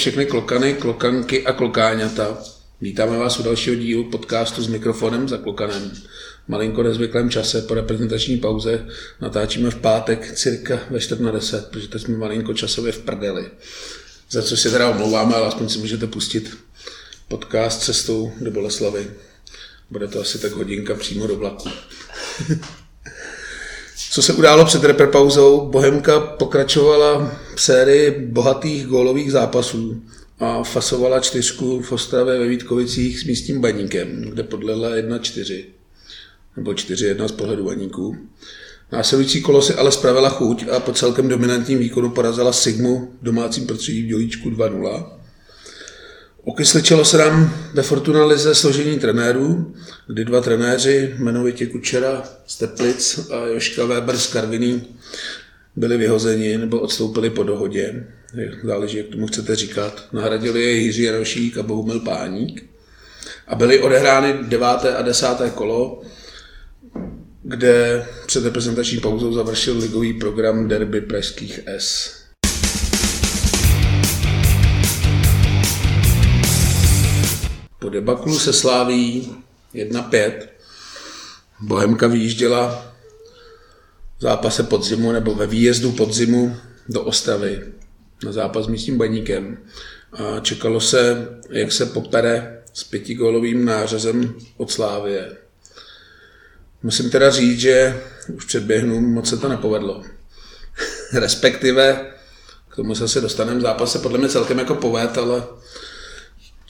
[0.00, 2.38] Všechny klokany, klokanky a klokáňata.
[2.80, 5.92] Vítáme vás u dalšího dílu podcastu s mikrofonem za klokanem.
[6.48, 8.86] Malinko nezvyklém čase po reprezentační pauze
[9.20, 13.50] natáčíme v pátek cirka ve 4 na 10, protože teď jsme malinko časově v prdeli.
[14.30, 16.58] Za co si teda omlouváme, ale aspoň si můžete pustit
[17.28, 19.10] podcast cestou do Boleslavy.
[19.90, 21.68] Bude to asi tak hodinka přímo do vlaku.
[24.08, 25.60] Co se událo před reperpauzou?
[25.60, 30.02] Bohemka pokračovala v sérii bohatých gólových zápasů
[30.38, 35.64] a fasovala čtyřku v Ostravě ve Vítkovicích s místním baníkem, kde podlehla 1-4,
[36.56, 38.16] nebo 4-1 z pohledu baníků.
[38.92, 43.66] Následující kolo si ale spravila chuť a po celkem dominantním výkonu porazila Sigmu v domácím
[43.66, 45.19] prostředí v Dělíčku 2-0.
[46.44, 49.74] Okysličilo se nám ve Fortuna Lize složení trenérů,
[50.06, 54.96] kdy dva trenéři, jmenovitě Kučera z Teplic a Joška Weber z Karviní,
[55.76, 58.06] byli vyhozeni nebo odstoupili po dohodě.
[58.64, 60.04] Záleží, jak tomu chcete říkat.
[60.12, 62.70] Nahradili je Jiří Jarošík a Bohumil Páník.
[63.46, 66.02] A byly odehrány deváté a desáté kolo,
[67.42, 72.19] kde před reprezentační pauzou završil ligový program derby pražských S.
[77.90, 79.36] Debaklu se sláví
[79.74, 80.32] 1-5.
[81.60, 82.92] Bohemka vyjížděla
[84.18, 86.56] v zápase podzimu nebo ve výjezdu podzimu
[86.88, 87.62] do Ostravy
[88.24, 89.58] na zápas s místním baníkem.
[90.12, 95.36] A čekalo se, jak se popere s pětigólovým nářezem od Slávie.
[96.82, 98.00] Musím teda říct, že
[98.34, 100.02] už předběhnu, moc se to nepovedlo.
[101.12, 102.10] Respektive,
[102.68, 105.42] k tomu se asi dostaneme v zápase podle mě celkem jako poved, ale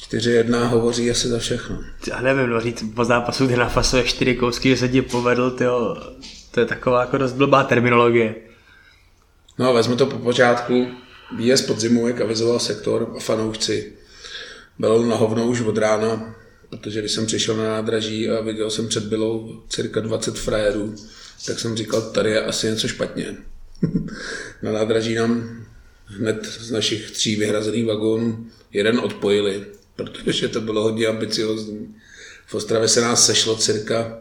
[0.09, 1.79] 4-1 hovoří asi za všechno.
[2.07, 5.97] Já nevím, no říct po zápasu, kdy nafasuje čtyři kousky, že se ti povedl, tyjo,
[6.51, 8.35] to je taková jako dost blbá terminologie.
[9.59, 10.87] No, vezmu to po počátku.
[11.37, 13.93] Výjezd podzimu, jak avizoval sektor a fanoušci.
[14.79, 16.35] Byl na hovno už od rána,
[16.71, 20.95] protože když jsem přišel na nádraží a viděl jsem před bylou cirka 20 frajerů,
[21.47, 23.37] tak jsem říkal, tady je asi něco špatně.
[24.63, 25.61] na nádraží nám
[26.05, 29.65] hned z našich tří vyhrazených vagónů jeden odpojili,
[29.97, 31.95] protože to bylo hodně ambiciozní.
[32.47, 34.19] V Ostravě se nás sešlo cirka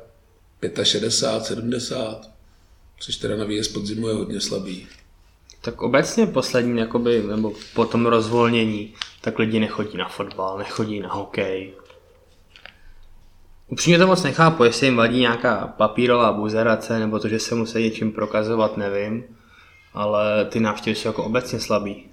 [0.84, 2.30] 65, 70,
[3.00, 4.88] což teda na výjezd podzimu je hodně slabý.
[5.62, 11.14] Tak obecně poslední, jakoby, nebo po tom rozvolnění, tak lidi nechodí na fotbal, nechodí na
[11.14, 11.74] hokej.
[13.68, 17.84] Upřímně to moc nechápu, jestli jim vadí nějaká papírová buzerace, nebo to, že se musí
[17.84, 19.24] něčím prokazovat, nevím.
[19.94, 22.09] Ale ty návštěvy jsou jako obecně slabý.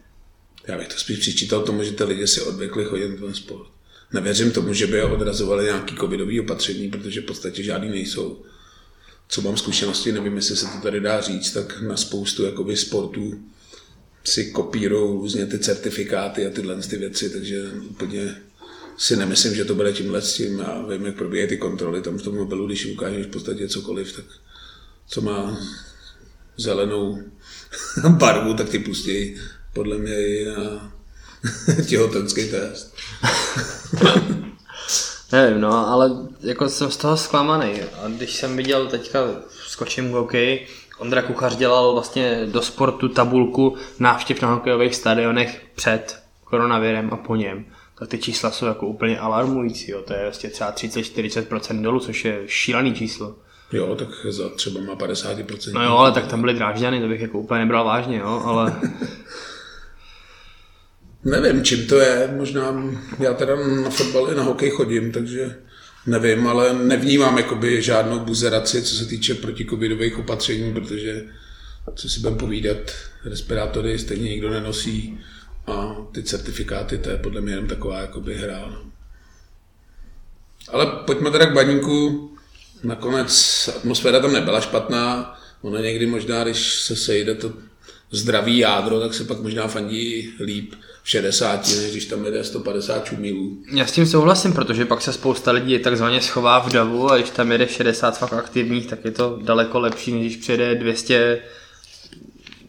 [0.67, 3.69] Já bych to spíš přičítal tomu, že ty lidi si odvykli chodit na ten sport.
[4.13, 8.43] Nevěřím tomu, že by je odrazovali nějaký covidový opatření, protože v podstatě žádný nejsou.
[9.29, 13.41] Co mám zkušenosti, nevím, jestli se to tady dá říct, tak na spoustu jakoby sportů
[14.25, 18.37] si kopírují různě ty certifikáty a tyhle ty věci, takže úplně
[18.99, 20.59] si nemyslím, že to bude tímhle s tím.
[20.59, 24.13] Já vím, jak probíhají ty kontroly tam v tom mobilu, když ukážeš v podstatě cokoliv,
[24.17, 24.25] tak
[25.09, 25.59] co má
[26.57, 27.23] zelenou
[28.09, 29.37] barvu, tak ty pustí
[29.77, 30.93] podle mě i na
[31.89, 32.97] těhotenský test.
[35.33, 36.11] Nevím, no, ale
[36.41, 37.73] jako jsem z toho zklamaný.
[37.83, 39.19] A když jsem viděl teďka,
[39.67, 40.67] skočím hokej,
[40.99, 47.37] Ondra Kuchař dělal vlastně do sportu tabulku návštěv na hokejových stadionech před koronavirem a po
[47.37, 47.65] něm,
[47.99, 49.91] tak ty čísla jsou jako úplně alarmující.
[49.91, 50.03] Jo.
[50.03, 53.37] To je vlastně třeba 30-40% dolů, což je šílený číslo.
[53.73, 55.73] Jo, tak za třeba má 50%.
[55.73, 58.81] No jo, ale tak tam byly drážďany, to bych jako úplně nebral vážně, jo, ale
[61.27, 65.57] Nevím, čím to je, možná já teda na fotbal i na hokej chodím, takže
[66.07, 71.25] nevím, ale nevnímám jakoby žádnou buzeraci, co se týče protikovidových opatření, protože
[71.95, 72.77] co si budeme povídat,
[73.25, 75.21] respirátory stejně nikdo nenosí
[75.67, 78.59] a ty certifikáty, to je podle mě jenom taková jakoby hra.
[78.71, 78.83] No.
[80.69, 82.31] Ale pojďme teda k baníku.
[82.83, 85.35] Nakonec atmosféra tam nebyla špatná.
[85.63, 87.53] Ono někdy možná, když se sejde to
[88.11, 90.75] zdravý jádro, tak se pak možná fandí líp
[91.07, 93.59] 60, než když tam jede 150 čumilů.
[93.73, 97.31] Já s tím souhlasím, protože pak se spousta lidí takzvaně schová v davu a když
[97.31, 101.43] tam jede 60 fakt aktivních, tak je to daleko lepší, než když přijede 200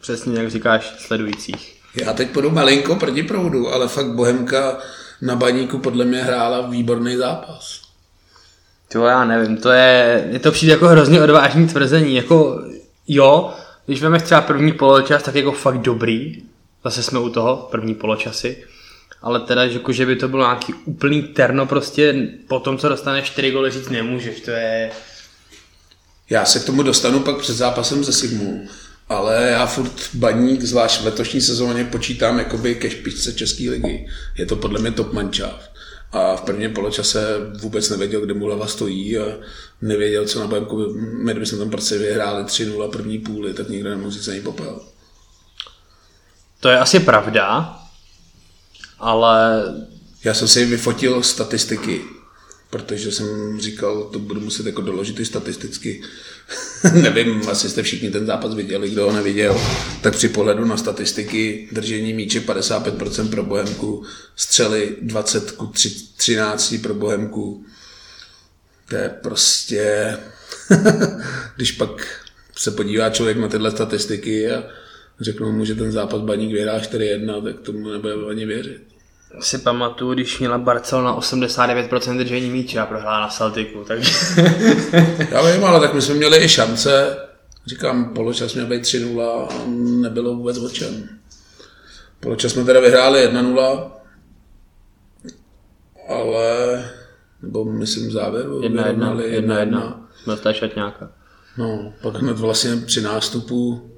[0.01, 1.75] přesně jak říkáš, sledujících.
[2.01, 4.77] Já teď půjdu malinko proti proudu, ale fakt Bohemka
[5.21, 7.81] na baníku podle mě hrála výborný zápas.
[8.91, 12.61] To já nevím, to je, je to přijde jako hrozně odvážný tvrzení, jako
[13.07, 13.53] jo,
[13.85, 16.43] když vemeš třeba první poločas, tak jako fakt dobrý,
[16.89, 18.63] zase jsme u toho, první poločasy,
[19.21, 22.89] ale teda, že, jako, že by to bylo nějaký úplný terno prostě po tom, co
[22.89, 24.91] dostaneš 4 goly říct nemůžeš, to je...
[26.29, 28.67] Já se k tomu dostanu pak před zápasem ze Sigmu,
[29.09, 34.07] ale já furt baník, zvlášť v letošní sezóně, počítám jakoby ke špičce České ligy.
[34.37, 35.69] Je to podle mě top mančáv.
[36.11, 39.25] A v prvním poločase vůbec nevěděl, kde mu hlava stojí a
[39.81, 40.93] nevěděl, co na Bohemku.
[41.23, 44.81] My, jsme tam prostě vyhráli 3-0 první půly, tak nikdo nemohl říct ani popel.
[46.59, 47.79] To je asi pravda,
[48.99, 49.63] ale...
[50.23, 52.01] Já jsem si vyfotil statistiky,
[52.69, 56.01] protože jsem říkal, to budu muset jako doložit i statisticky.
[56.93, 59.61] Nevím, asi jste všichni ten zápas viděli, kdo ho neviděl.
[60.01, 64.05] Tak při pohledu na statistiky držení míče 55% pro Bohemku,
[64.35, 65.71] střely 20 ku
[66.17, 67.65] 13 pro Bohemku.
[68.89, 70.17] To je prostě...
[71.55, 72.23] Když pak
[72.57, 74.63] se podívá člověk na tyhle statistiky a
[75.21, 78.81] řeknou mu, že ten zápas baník vyhrá 4-1, tak tomu nebude ani věřit.
[79.39, 84.11] Si pamatuju, když měla Barcelona 89% držení míče a prohrála na Celticu, takže...
[85.31, 87.17] Já vím, ale tak my jsme měli i šance.
[87.65, 89.47] Říkám, poločas měl být 3-0 a
[90.01, 91.09] nebylo vůbec o čem.
[92.19, 93.91] Poločas jsme teda vyhráli 1-0,
[96.09, 96.83] ale,
[97.41, 101.11] nebo myslím v závěru, 1-1, 1-1, byl nějaká.
[101.57, 103.91] No, pak hned vlastně při nástupu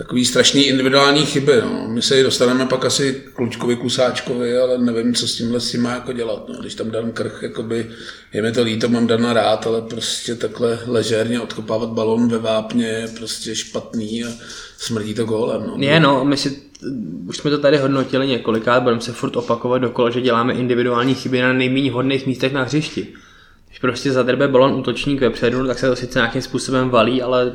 [0.00, 1.52] takový strašný individuální chyby.
[1.62, 1.88] No.
[1.88, 5.82] My se ji dostaneme pak asi Klučkovi, Kusáčkovi, ale nevím, co s tímhle s tím
[5.82, 6.48] má jako dělat.
[6.48, 6.54] No.
[6.60, 7.90] Když tam dám krch, jakoby,
[8.32, 12.86] je mi to líto, mám Dana rád, ale prostě takhle ležérně odkopávat balon ve vápně
[12.86, 14.28] je prostě špatný a
[14.78, 15.62] smrdí to gólem.
[15.66, 15.76] No.
[15.78, 16.62] Je, no, my si
[17.26, 21.40] už jsme to tady hodnotili několikrát, budeme se furt opakovat dokola, že děláme individuální chyby
[21.40, 23.06] na nejméně hodných místech na hřišti.
[23.68, 27.52] Když prostě zadrbe balon útočník vepředu, tak se to sice nějakým způsobem valí, ale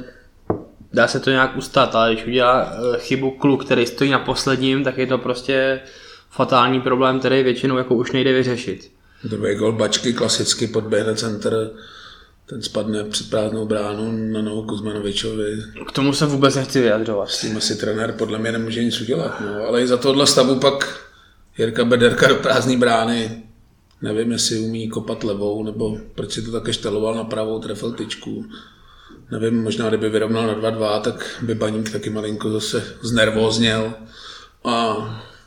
[0.95, 4.83] dá se to nějak ustát, ale když udělá eh, chybu kluk, který stojí na posledním,
[4.83, 5.79] tak je to prostě
[6.29, 8.91] fatální problém, který většinou jako už nejde vyřešit.
[9.23, 11.69] Druhý gol Bačky klasicky podběhne center,
[12.45, 15.57] ten spadne před prázdnou bránu na nohu Kuzmanovičovi.
[15.87, 17.29] K tomu se vůbec nechci vyjadřovat.
[17.29, 19.41] S tím asi trenér podle mě nemůže nic udělat.
[19.41, 19.67] No.
[19.67, 20.99] Ale i za tohle stavu pak
[21.57, 23.43] Jirka Bederka do prázdné brány.
[24.01, 28.45] Nevím, jestli umí kopat levou, nebo proč si to také šteloval na pravou, trefil tyčku
[29.31, 33.93] nevím, možná kdyby vyrovnal na 2-2, tak by Baník taky malinko zase znervózněl
[34.63, 34.95] a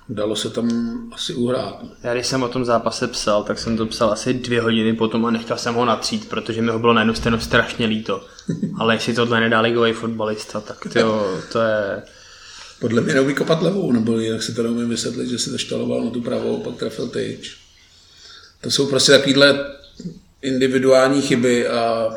[0.08, 0.68] dalo se tam
[1.12, 1.82] asi uhrát.
[2.02, 5.26] Já když jsem o tom zápase psal, tak jsem to psal asi dvě hodiny potom
[5.26, 8.24] a nechtěl jsem ho natřít, protože mi ho bylo na jednu stranu strašně líto.
[8.78, 12.02] Ale jestli tohle nedá ligový fotbalista, tak to, to je...
[12.80, 16.04] Podle mě neumí kopat levou, nebo jinak si to neumím vysvětlit, že si to štaloval
[16.04, 17.56] na tu pravou, pak trefil tyč.
[18.60, 19.66] To jsou prostě takovýhle
[20.42, 22.08] individuální chyby a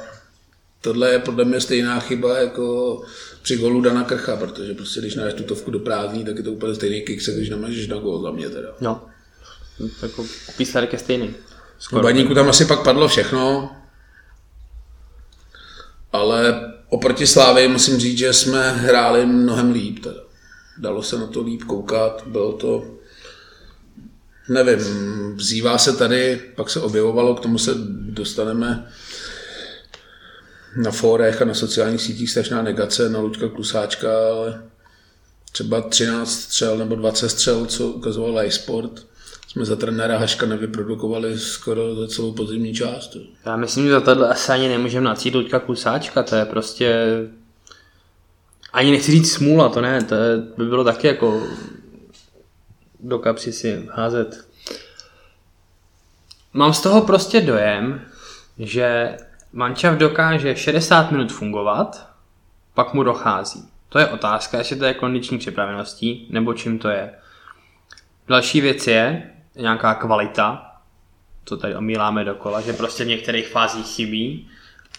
[0.81, 3.01] tohle je podle mě stejná chyba jako
[3.41, 6.75] při golu Dana Krcha, protože prostě když náš tutovku do prázdní, tak je to úplně
[6.75, 8.69] stejný kick, když namažeš na gol za mě teda.
[8.81, 9.05] No,
[10.01, 10.25] jako
[10.59, 11.35] výsledek je stejný.
[11.79, 12.03] Skoro.
[12.03, 13.71] Baníku tam asi pak padlo všechno,
[16.11, 19.99] ale oproti Slávě musím říct, že jsme hráli mnohem líp.
[20.03, 20.21] Teda.
[20.77, 22.83] Dalo se na to líp koukat, bylo to,
[24.49, 28.91] nevím, vzývá se tady, pak se objevovalo, k tomu se dostaneme,
[30.75, 34.63] na fórech a na sociálních sítích strašná negace na Luďka Klusáčka, ale
[35.51, 39.05] třeba 13 střel nebo 20 střel, co ukazoval iSport,
[39.47, 43.17] jsme za trenéra Haška nevyprodukovali skoro za celou podzimní část.
[43.45, 47.05] Já myslím, že za tohle asi ani nemůžeme nacít Luďka Klusáčka, to je prostě
[48.73, 50.15] ani nechci říct smůla, to ne, to
[50.57, 51.47] by bylo taky jako
[52.99, 54.47] do kapsy si házet.
[56.53, 58.01] Mám z toho prostě dojem,
[58.59, 59.17] že
[59.53, 62.09] Mančav dokáže 60 minut fungovat,
[62.73, 63.69] pak mu dochází.
[63.89, 67.13] To je otázka, jestli to je kondiční připraveností, nebo čím to je.
[68.27, 70.75] Další věc je nějaká kvalita,
[71.43, 74.49] to tady omíláme dokola, že prostě v některých fázích chybí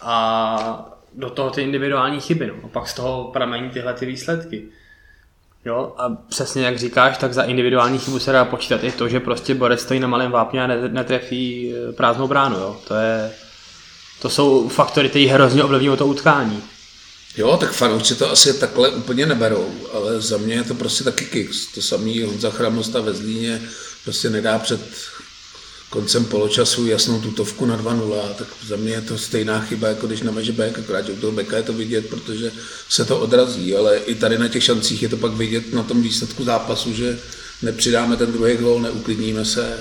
[0.02, 2.54] a do toho ty individuální chyby, no.
[2.64, 4.68] A pak z toho pramení tyhle ty výsledky.
[5.64, 9.20] Jo, a přesně jak říkáš, tak za individuální chybu se dá počítat i to, že
[9.20, 12.76] prostě borec stojí na malém vápně a netrefí prázdnou bránu, jo.
[12.88, 13.32] To je,
[14.22, 16.62] to jsou faktory, které hrozně ovlivňují to utkání.
[17.36, 21.24] Jo, tak fanoušci to asi takhle úplně neberou, ale za mě je to prostě taky
[21.24, 21.66] kicks.
[21.74, 23.62] To samý Honza Chramosta ve Zlíně
[24.04, 24.80] prostě nedá před
[25.90, 30.22] koncem poločasu jasnou tutovku na 2-0, tak za mě je to stejná chyba, jako když
[30.22, 32.52] namaže back, akorát, u toho beka je to vidět, protože
[32.88, 36.02] se to odrazí, ale i tady na těch šancích je to pak vidět na tom
[36.02, 37.18] výsledku zápasu, že
[37.62, 39.78] nepřidáme ten druhý gol, neuklidníme se,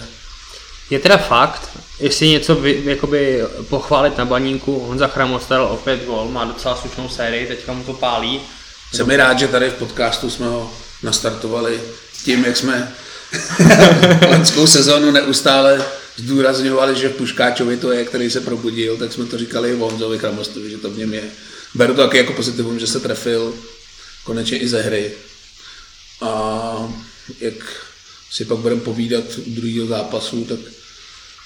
[0.91, 1.69] je teda fakt,
[2.00, 7.10] jestli něco vy, jakoby pochválit na baníku, Honza Chramos dal opět gol, má docela slušnou
[7.10, 8.41] sérii, teďka mu to pálí.
[8.93, 10.71] Jsem mi rád, že tady v podcastu jsme ho
[11.03, 11.81] nastartovali
[12.24, 12.93] tím, jak jsme
[14.29, 19.74] lenskou sezónu neustále zdůrazňovali, že Puškáčovi to je, který se probudil, tak jsme to říkali
[19.74, 21.24] Honzovi Chramostovi, že to v něm je.
[21.75, 23.53] Beru to taky jako pozitivum, že se trefil.
[24.24, 25.12] konečně i ze hry.
[26.21, 26.93] A
[27.39, 27.53] jak
[28.31, 30.60] si pak budeme povídat u druhého zápasu, tak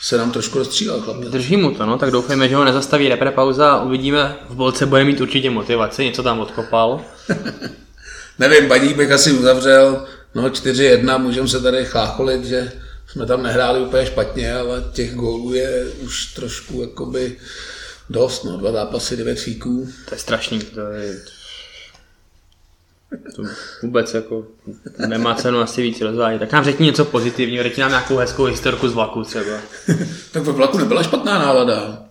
[0.05, 1.29] se nám trošku rozstřílel chlapec.
[1.29, 4.85] Drží mu to, no, tak doufejme, že ho nezastaví repre pauza a uvidíme, v bolce
[4.85, 7.01] bude mít určitě motivaci, něco tam odkopal.
[8.39, 12.71] Nevím, Baník bych asi uzavřel, no 4-1, můžeme se tady chlácholit, že
[13.07, 17.37] jsme tam nehráli úplně špatně, ale těch gólů je už trošku jakoby
[18.09, 19.89] dost, no, dva zápasy, devět fíků.
[20.09, 21.21] To je strašný, to je...
[23.35, 23.43] To
[23.83, 24.47] vůbec jako
[25.07, 26.39] nemá cenu asi víc rozvádět.
[26.39, 29.57] Tak nám řekni něco pozitivního, řekni nám nějakou hezkou historku z vlaku třeba.
[30.31, 32.05] tak ve vlaku nebyla špatná nálada.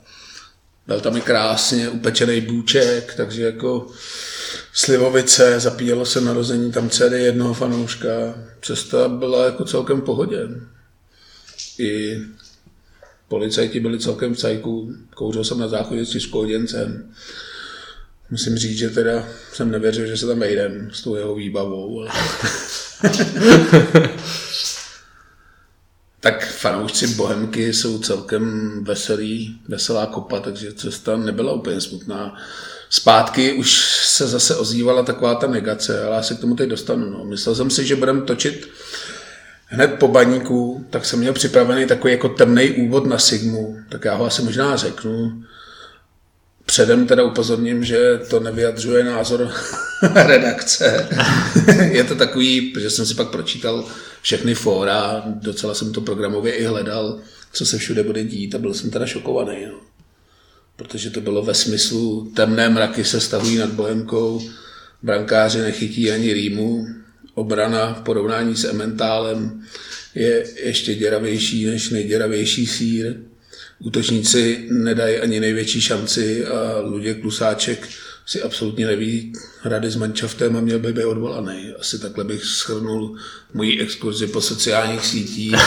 [0.86, 3.86] Byl tam i krásně upečený bůček, takže jako
[4.72, 8.08] Slivovice, zapíjelo se narození tam dcery jednoho fanouška.
[8.62, 10.48] Cesta byla jako celkem v pohodě.
[11.78, 12.20] I
[13.28, 14.92] policajti byli celkem v cajku.
[15.14, 17.14] Kouřil jsem na záchodě s školděncem.
[18.34, 22.00] Musím říct, že teda jsem nevěřil, že se tam vejdem s tou jeho výbavou.
[22.00, 22.10] Ale...
[26.20, 32.36] tak fanoušci Bohemky jsou celkem veselý, veselá kopa, takže cesta nebyla úplně smutná.
[32.90, 37.10] Zpátky už se zase ozývala taková ta negace, ale já se k tomu teď dostanu.
[37.10, 37.24] No.
[37.24, 38.68] Myslel jsem si, že budeme točit
[39.66, 44.14] hned po baníku, tak jsem měl připravený takový jako temný úvod na Sigmu, tak já
[44.14, 45.44] ho asi možná řeknu.
[46.66, 49.50] Předem teda upozorním, že to nevyjadřuje názor
[50.14, 51.08] redakce.
[51.90, 53.84] Je to takový, že jsem si pak pročítal
[54.22, 57.20] všechny fóra, docela jsem to programově i hledal,
[57.52, 59.66] co se všude bude dít a byl jsem teda šokovaný.
[59.66, 59.80] No.
[60.76, 64.42] Protože to bylo ve smyslu temné mraky se stahují nad Bohemkou,
[65.02, 66.86] brankáři nechytí ani rýmu,
[67.34, 69.62] obrana v porovnání s Ementálem
[70.14, 73.16] je ještě děravější než nejděravější sír.
[73.78, 77.88] Útočníci nedají ani největší šanci a Luděk Klusáček
[78.26, 79.32] si absolutně neví
[79.64, 81.72] rady s mančaftem a měl by být odvolaný.
[81.80, 83.16] Asi takhle bych schrnul
[83.54, 85.54] moji exkurzi po sociálních sítích.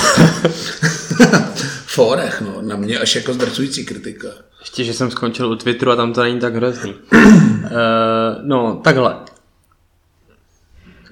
[1.86, 2.62] Fórech, no.
[2.62, 4.28] Na mě až jako zdrcující kritika.
[4.60, 6.96] Ještě, že jsem skončil u Twitteru a tam to není tak hrozný.
[7.14, 7.20] uh,
[8.44, 9.16] no, takhle.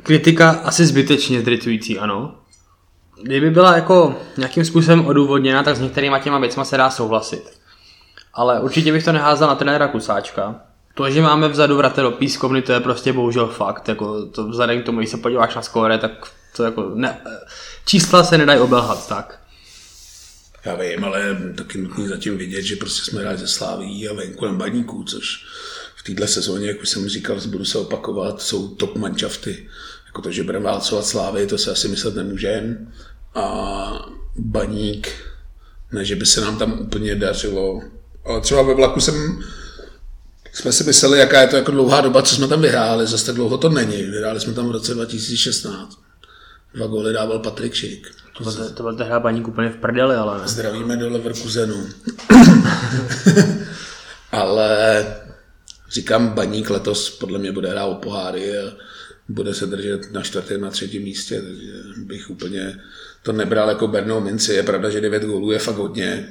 [0.04, 2.36] Kritika asi zbytečně zdrcující, ano.
[3.22, 7.44] Kdyby byla jako nějakým způsobem odůvodněna, tak s některýma těma věcma se dá souhlasit.
[8.34, 10.56] Ale určitě bych to neházal na trenéra Kusáčka.
[10.94, 13.90] To, že máme vzadu vrate do pískovny, to je prostě bohužel fakt.
[13.90, 16.12] Jako to vzhledem k tomu, když se podíváš na skóre, tak
[16.56, 17.22] to jako ne,
[17.86, 19.40] čísla se nedají obelhat tak.
[20.66, 24.46] Já vím, ale taky nutný zatím vidět, že prostě jsme hráli ze Sláví a venku
[24.46, 25.46] na baníků, což
[25.96, 29.70] v této sezóně, jak už jsem říkal, budu se opakovat, jsou top manšafty.
[30.16, 32.78] Jako to, že budeme válcovat Slávy, to se asi myslet nemůžeme.
[33.36, 35.12] A baník,
[35.92, 37.82] ne, že by se nám tam úplně dařilo.
[38.26, 39.44] Ale třeba ve vlaku jsem
[40.54, 43.08] jsme si mysleli, jaká je to jako dlouhá doba, co jsme tam vyhráli.
[43.08, 44.04] Zase tak dlouho to není.
[44.04, 46.00] Vyhráli jsme tam v roce 2016.
[46.74, 48.08] Dva góly dával Patrik Šik.
[48.38, 50.48] To byl, to byl hra baník úplně v prdeli, ale ne.
[50.48, 51.88] Zdravíme do Leverkusenu.
[54.32, 55.06] ale
[55.92, 58.72] říkám, baník letos podle mě bude hrát o poháry a
[59.30, 62.80] bude se držet na čtvrtém, na třetím místě, takže bych úplně
[63.24, 64.54] to nebral jako bernou minci.
[64.54, 66.28] Je pravda, že 9 gólů je fakt hodně,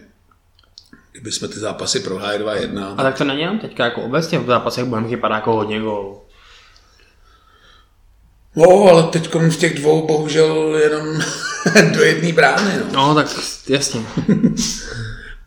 [1.12, 2.94] kdyby jsme ty zápasy prohráli 2-1.
[2.98, 6.20] A tak to není jenom teďka, jako obecně v zápasech budeme vypadat jako hodně gólů.
[8.56, 11.06] No, ale teď v těch dvou bohužel jenom
[11.94, 12.72] do jedné brány.
[12.78, 12.92] No.
[12.92, 13.26] no, tak
[13.68, 14.00] jasně.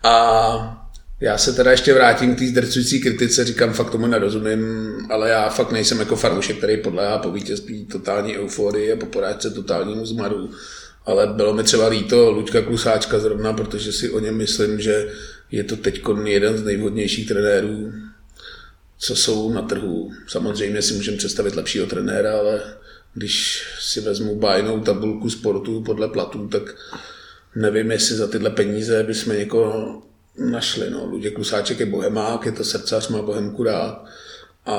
[0.04, 0.77] a
[1.20, 4.62] já se teda ještě vrátím k té zdrcující kritice, říkám, fakt tomu nerozumím,
[5.10, 9.52] ale já fakt nejsem jako fanoušek, který podléhá po vítězství totální euforii a po porážce
[9.52, 10.50] totálnímu zmaru.
[11.06, 15.12] Ale bylo mi třeba líto Luďka Klusáčka zrovna, protože si o něm myslím, že
[15.52, 17.94] je to teď jeden z nejvhodnějších trenérů,
[18.98, 20.12] co jsou na trhu.
[20.28, 22.62] Samozřejmě si můžeme představit lepšího trenéra, ale
[23.14, 26.76] když si vezmu bájnou tabulku sportu podle platů, tak
[27.56, 30.02] nevím, jestli za tyhle peníze bychom někoho
[30.38, 30.90] našli.
[30.90, 31.06] No.
[31.06, 34.06] Luděk Klusáček je bohemák, je to srdcař, má bohemku rád.
[34.66, 34.78] A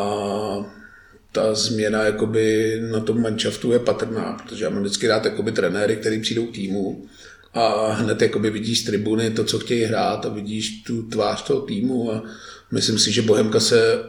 [1.32, 5.96] ta změna jakoby na tom manšaftu je patrná, protože já mám vždycky rád jakoby trenéry,
[5.96, 7.06] který přijdou k týmu
[7.54, 11.60] a hned jakoby vidíš z tribuny to, co chtějí hrát a vidíš tu tvář toho
[11.60, 12.22] týmu a
[12.70, 14.04] myslím si, že Bohemka se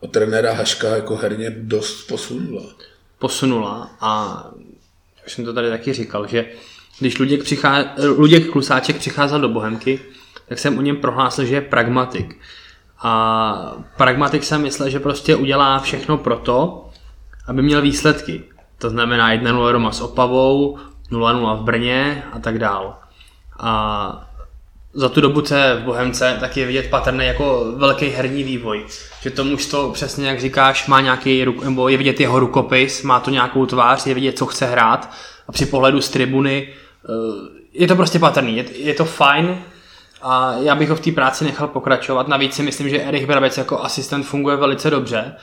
[0.00, 2.74] od trenéra Haška jako herně dost posunula.
[3.18, 4.44] Posunula a
[5.26, 6.46] už jsem to tady taky říkal, že
[7.00, 10.00] když Luděk, přichá, Luděk Klusáček přicházel do Bohemky,
[10.48, 12.40] tak jsem o něm prohlásil, že je pragmatik.
[13.02, 16.88] A pragmatik jsem myslel, že prostě udělá všechno pro to,
[17.46, 18.42] aby měl výsledky.
[18.78, 20.78] To znamená 1-0 doma s Opavou,
[21.12, 22.98] 0-0 v Brně a tak dál.
[23.58, 24.30] A
[24.94, 28.84] za tu dobu, co je v Bohemce, tak je vidět patrný jako velký herní vývoj.
[29.20, 33.30] Že to mužstvo, přesně jak říkáš, má nějaký, nebo je vidět jeho rukopis, má to
[33.30, 35.10] nějakou tvář, je vidět, co chce hrát
[35.48, 37.12] a při pohledu z tribuny eh,
[37.72, 39.58] je to prostě patrný, je, je to fajn
[40.24, 42.28] a já bych ho v té práci nechal pokračovat.
[42.28, 45.34] Navíc si myslím, že Erich Brabec jako asistent funguje velice dobře.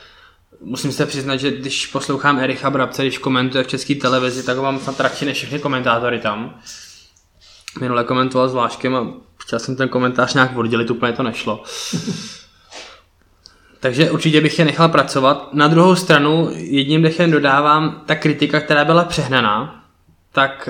[0.61, 4.63] Musím se přiznat, že když poslouchám Ericha Brabce, když komentuje v české televizi, tak ho
[4.63, 6.59] mám snad radši než všechny komentátory tam.
[7.81, 9.07] Minule komentoval s Váškem a
[9.38, 11.63] chtěl jsem ten komentář nějak oddělit, úplně to nešlo.
[13.79, 15.53] Takže určitě bych je nechal pracovat.
[15.53, 19.85] Na druhou stranu jedním dechem dodávám, ta kritika, která byla přehnaná,
[20.31, 20.69] tak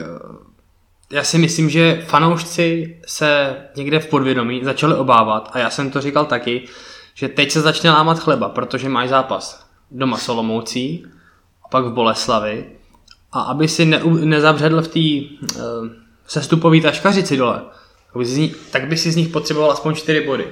[1.12, 6.02] já si myslím, že fanoušci se někde v podvědomí začali obávat, a já jsem to
[6.02, 6.68] říkal taky,
[7.14, 11.06] že teď se začne lámat chleba, protože máš zápas doma Solomoucí,
[11.66, 12.66] a pak v Boleslavi,
[13.32, 15.88] a aby si ne, nezabředl v té uh,
[16.28, 17.62] sestupové taškařici dole,
[18.72, 20.48] tak by si z nich potřeboval aspoň 4 body.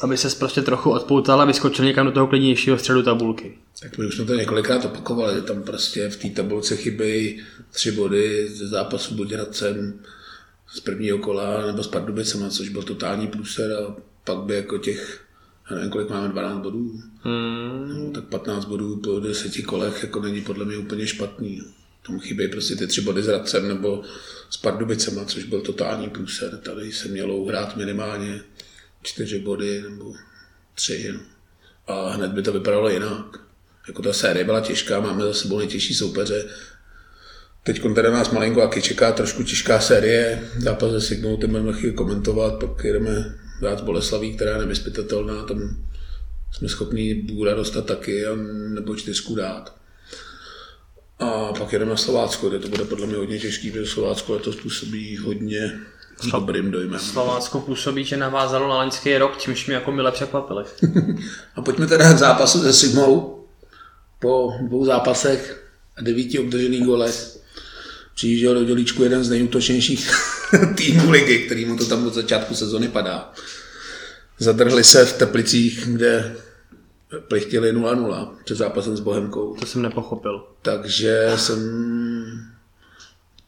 [0.00, 3.58] Aby se prostě trochu odpoutal a vyskočil někam do toho klidnějšího středu tabulky.
[3.80, 7.92] Tak my už jsme to několikrát opakovali, že tam prostě v té tabulce chybějí tři
[7.92, 10.00] body ze zápasu Buděracem
[10.74, 15.24] z prvního kola nebo s Pardubicem, což byl totální průser a pak by jako těch,
[15.70, 18.04] já nevím, kolik máme, 12 bodů, hmm.
[18.04, 21.62] no, tak 15 bodů po deseti kolech jako není podle mě úplně špatný.
[22.06, 24.02] Tam chybějí prostě ty tři body s Radcem nebo
[24.50, 26.58] s Pardubicema, což byl totální průser.
[26.58, 28.40] Tady se mělo hrát minimálně
[29.04, 30.14] čtyři body nebo
[30.74, 31.12] tři.
[31.12, 31.20] No.
[31.86, 33.26] A hned by to vypadalo jinak.
[33.88, 36.44] Jako ta série byla těžká, máme za sebou nejtěžší soupeře.
[37.62, 40.48] Teď teda nás malinko taky čeká trošku těžká série.
[40.58, 45.84] Zápas se Signou, ten budeme chvíli komentovat, pak jedeme dát Boleslaví, která je nevyspytatelná, tam
[46.52, 48.24] jsme schopni Bůra dostat taky,
[48.68, 49.76] nebo čtyřku dát.
[51.18, 54.56] A pak jedeme na Slovácko, kde to bude podle mě hodně těžký, protože Slovácko letos
[54.56, 55.80] působí hodně
[56.20, 57.00] s dobrým dojmem.
[57.00, 60.64] Slovácko působí, že navázalo na loňský rok, čímž mě jako mile překvapili.
[61.56, 63.44] a pojďme teda k zápasu se Sigmou.
[64.18, 67.36] Po dvou zápasech a devíti obdržených golech
[68.14, 70.10] přijížděl do dělíčku jeden z nejútočnějších
[70.76, 73.32] týmů ligy, který mu to tam od začátku sezony padá.
[74.38, 76.36] Zadrhli se v Teplicích, kde
[77.28, 79.56] plichtili 0-0 před zápasem s Bohemkou.
[79.60, 80.44] To jsem nepochopil.
[80.62, 82.53] Takže jsem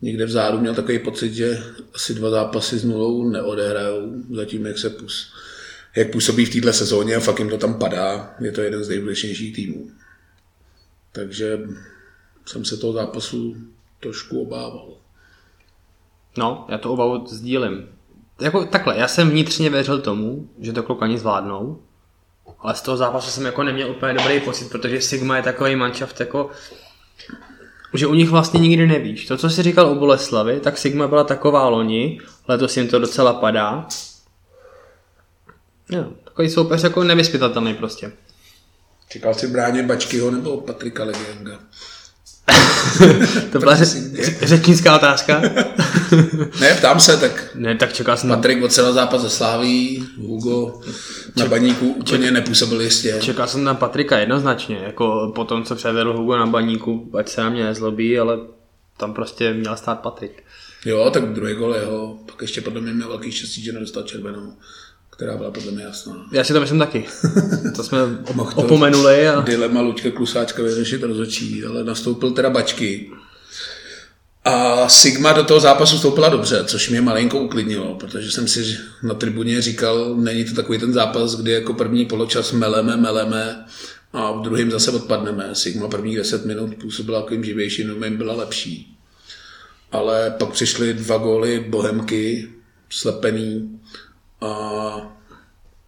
[0.03, 1.63] někde vzadu měl takový pocit, že
[1.95, 5.33] asi dva zápasy s nulou neodehrajou, zatím jak se pus,
[5.97, 8.35] jak působí v této sezóně a fakt jim to tam padá.
[8.41, 9.91] Je to jeden z nejdůležitějších týmů.
[11.13, 11.61] Takže
[12.47, 13.57] jsem se toho zápasu
[14.01, 14.97] trošku obával.
[16.39, 17.89] No, já to obavu sdílím.
[18.41, 21.83] Jako takhle, já jsem vnitřně věřil tomu, že to klukani zvládnou,
[22.59, 26.21] ale z toho zápasu jsem jako neměl úplně dobrý pocit, protože Sigma je takový manšaft
[26.21, 26.51] jako
[27.95, 29.27] že u nich vlastně nikdy nevíš.
[29.27, 33.33] To, co jsi říkal o Boleslavi, tak Sigma byla taková loni, letos jim to docela
[33.33, 33.87] padá.
[35.91, 38.13] Jo, takový soupeř jako nevyspytatelný prostě.
[39.09, 41.59] Čekal jsi bráně Bačkyho nebo Patrika Legenga?
[43.53, 43.77] to byla
[44.43, 45.43] řečnická otázka.
[46.61, 47.51] ne, ptám se, tak...
[47.55, 48.31] Ne, tak čekal jsem...
[48.31, 50.81] Patrik odsedal zápas ze Sláví, Hugo
[51.37, 53.19] na baníku úplně nepůsobil jistě.
[53.21, 57.41] Čekal jsem na Patrika jednoznačně, jako po tom, co převedl Hugo na baníku, ať se
[57.41, 58.39] na mě nezlobí, ale
[58.97, 60.43] tam prostě měl stát Patrik.
[60.85, 64.53] Jo, tak druhý gol jeho, pak ještě podle mě měl velký štěstí, že nedostal červenou
[65.17, 66.27] která byla podle mě jasná.
[66.33, 67.07] Já si to myslím taky.
[67.77, 67.99] To jsme
[68.55, 69.29] opomenuli.
[69.29, 69.41] A...
[69.41, 73.11] Dilema Luďka Klusáčka vyřešit rozhodčí, ale nastoupil teda Bačky.
[74.45, 79.15] A Sigma do toho zápasu vstoupila dobře, což mě malinko uklidnilo, protože jsem si na
[79.15, 83.65] tribuně říkal, není to takový ten zápas, kdy jako první poločas meleme, meleme
[84.13, 85.51] a v druhém zase odpadneme.
[85.53, 88.97] Sigma prvních 10 minut působila takovým živějším, no byla lepší.
[89.93, 92.49] Ale pak přišly dva góly Bohemky,
[92.91, 93.81] slepený,
[94.41, 95.17] a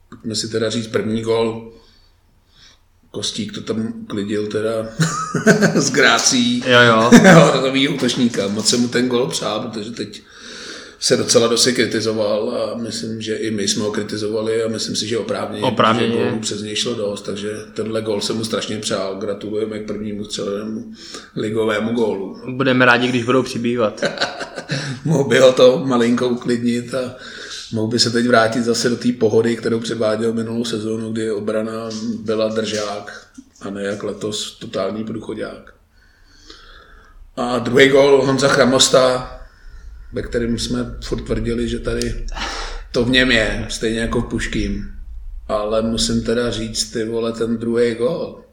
[0.08, 1.72] pojďme si teda říct první gol.
[3.10, 4.70] Kostík to tam uklidil teda
[5.74, 6.64] s grácí.
[6.66, 7.10] Jo, jo.
[7.74, 8.48] jo útočníka.
[8.48, 10.22] Moc se mu ten gol přál, protože teď
[11.00, 15.06] se docela dosti kritizoval a myslím, že i my jsme ho kritizovali a myslím si,
[15.06, 16.12] že oprávněně, oprávněně.
[16.12, 19.16] že gólů přes něj šlo dost, takže tenhle gol se mu strašně přál.
[19.16, 20.92] Gratulujeme k prvnímu střelenému
[21.36, 22.36] ligovému gólu.
[22.48, 24.04] Budeme rádi, když budou přibývat.
[25.04, 27.14] Mohl by ho to malinko uklidnit a
[27.72, 31.72] mohl by se teď vrátit zase do té pohody, kterou předváděl minulou sezónu, kdy obrana
[32.20, 33.26] byla držák
[33.60, 35.74] a ne jak letos totální průchodák.
[37.36, 39.34] A druhý gol Honza Chramosta,
[40.12, 42.26] ve kterém jsme furt tvrdili, že tady
[42.92, 44.90] to v něm je, stejně jako v Puškým.
[45.48, 48.44] Ale musím teda říct, ty vole, ten druhý gol,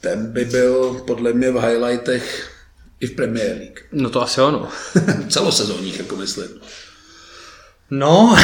[0.00, 2.52] ten by byl podle mě v highlightech
[3.00, 3.80] i v Premier League.
[3.92, 4.68] No to asi ono.
[5.28, 6.48] Celosezónních, jako myslím.
[7.90, 8.36] No,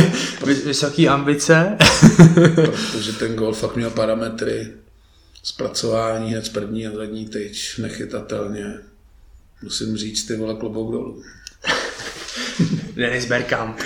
[0.64, 1.76] vysoký ambice.
[2.54, 4.72] Protože ten gol fakt měl parametry
[5.42, 8.74] zpracování hned z první a zadní tyč, nechytatelně.
[9.62, 11.22] Musím říct, ty vole klobouk dolů.
[12.96, 13.80] Denis Bergkamp.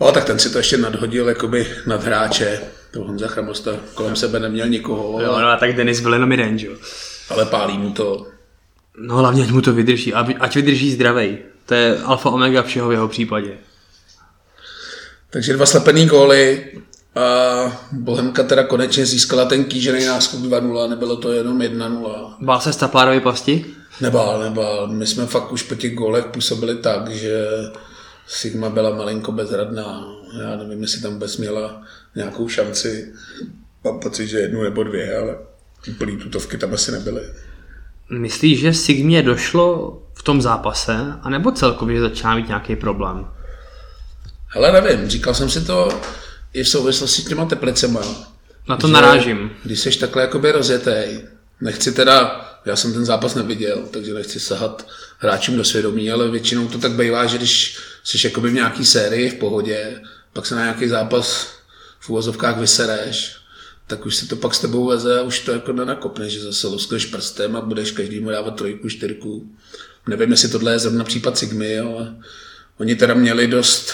[0.00, 2.60] no, tak ten si to ještě nadhodil jakoby nad hráče.
[2.90, 5.20] To Honza Chramosta kolem sebe neměl nikoho.
[5.22, 6.72] Jo, no a tak Denis byl jenom jeden, jo.
[7.28, 8.26] Ale pálí mu to.
[8.98, 11.51] No hlavně ať mu to vydrží, ať vydrží zdravej.
[11.72, 13.58] To je alfa omega všeho v jeho případě.
[15.30, 16.64] Takže dva slepený góly
[17.14, 17.22] a
[17.92, 22.34] Bohemka teda konečně získala ten kýžený náskok 2-0, nebylo to jenom 1-0.
[22.40, 23.64] Bál se Stapárovi pasti?
[24.00, 24.88] Nebál, nebál.
[24.88, 27.46] My jsme fakt už po těch gólech působili tak, že
[28.26, 30.06] Sigma byla malinko bezradná.
[30.42, 31.82] Já nevím, jestli tam vůbec měla
[32.14, 33.12] nějakou šanci.
[33.84, 35.36] Mám pocit, že jednu nebo dvě, ale
[35.88, 37.22] úplný tutovky tam asi nebyly.
[38.10, 43.26] Myslíš, že Sigmě došlo v tom zápase, anebo celkově začíná mít nějaký problém?
[44.46, 46.00] Hele, nevím, říkal jsem si to
[46.52, 48.00] i v souvislosti s těma teplicema.
[48.68, 49.50] Na to narážím.
[49.64, 51.24] Když jsi takhle jakoby rozjetej,
[51.60, 54.86] nechci teda, já jsem ten zápas neviděl, takže nechci sahat
[55.18, 59.30] hráčům do svědomí, ale většinou to tak bývá, že když jsi jakoby v nějaký sérii
[59.30, 60.00] v pohodě,
[60.32, 61.48] pak se na nějaký zápas
[62.00, 63.36] v úvozovkách vysereš,
[63.86, 66.66] tak už se to pak s tebou veze a už to jako nenakopne, že zase
[66.66, 69.56] luskneš prstem a budeš každému dávat trojku, čtyřku.
[70.06, 72.16] Nevím, jestli tohle je zrovna případ Sigmy, ale
[72.78, 73.92] oni teda měli dost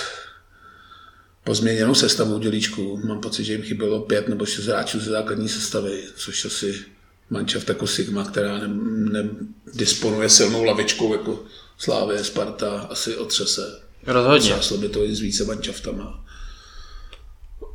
[1.44, 3.01] pozměněnou sestavu dělíčku.
[3.05, 6.85] Mám pocit, že jim chybělo pět nebo šest hráčů ze základní sestavy, což asi
[7.31, 11.44] mančav jako Sigma, která nedisponuje ne, silnou lavičkou jako
[11.79, 13.81] Slávě, Sparta, asi otřese.
[14.07, 14.51] Rozhodně.
[14.51, 16.25] Záslo by to i s více mančaftama.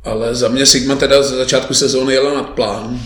[0.04, 3.02] Ale za mě Sigma teda za začátku sezóny jela nad plán,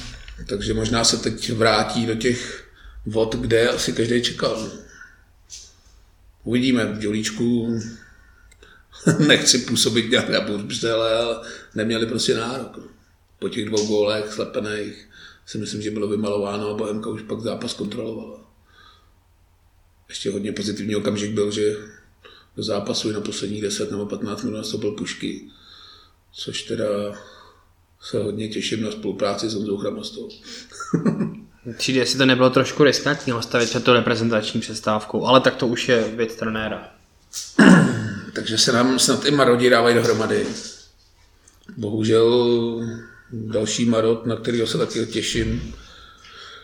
[0.48, 2.64] takže možná se teď vrátí do těch
[3.06, 4.68] vod, kde asi každý čekal.
[6.48, 7.78] Uvidíme v dělíčku.
[9.26, 11.40] Nechci působit nějak na burzbřele, ale
[11.74, 12.78] neměli prostě nárok.
[13.38, 15.08] Po těch dvou gólech slepených
[15.46, 18.50] si myslím, že bylo vymalováno a Bohemka už pak zápas kontrolovala.
[20.08, 21.76] Ještě hodně pozitivní okamžik byl, že
[22.56, 25.50] do zápasu i na posledních 10 nebo 15 minut nastoupil Pušky
[26.32, 26.86] což teda
[28.00, 30.28] se hodně těším na spolupráci s Honzou Chramostou.
[31.76, 35.66] Přijde, jestli to nebylo trošku riskantní ho stavit před to reprezentační přestávkou, ale tak to
[35.66, 36.88] už je věc trenéra.
[38.34, 40.46] Takže se nám snad i Marodi dávají dohromady.
[41.76, 42.80] Bohužel
[43.32, 45.74] další Marot, na kterého se taky těším,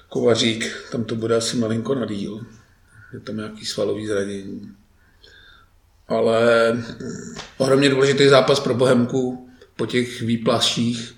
[0.09, 2.40] Kovařík, tam to bude asi malinko na díl.
[3.12, 4.72] Je tam nějaký svalový zranění.
[6.09, 6.72] Ale
[7.59, 11.14] ohromně důležitý zápas pro Bohemku, po těch výplaších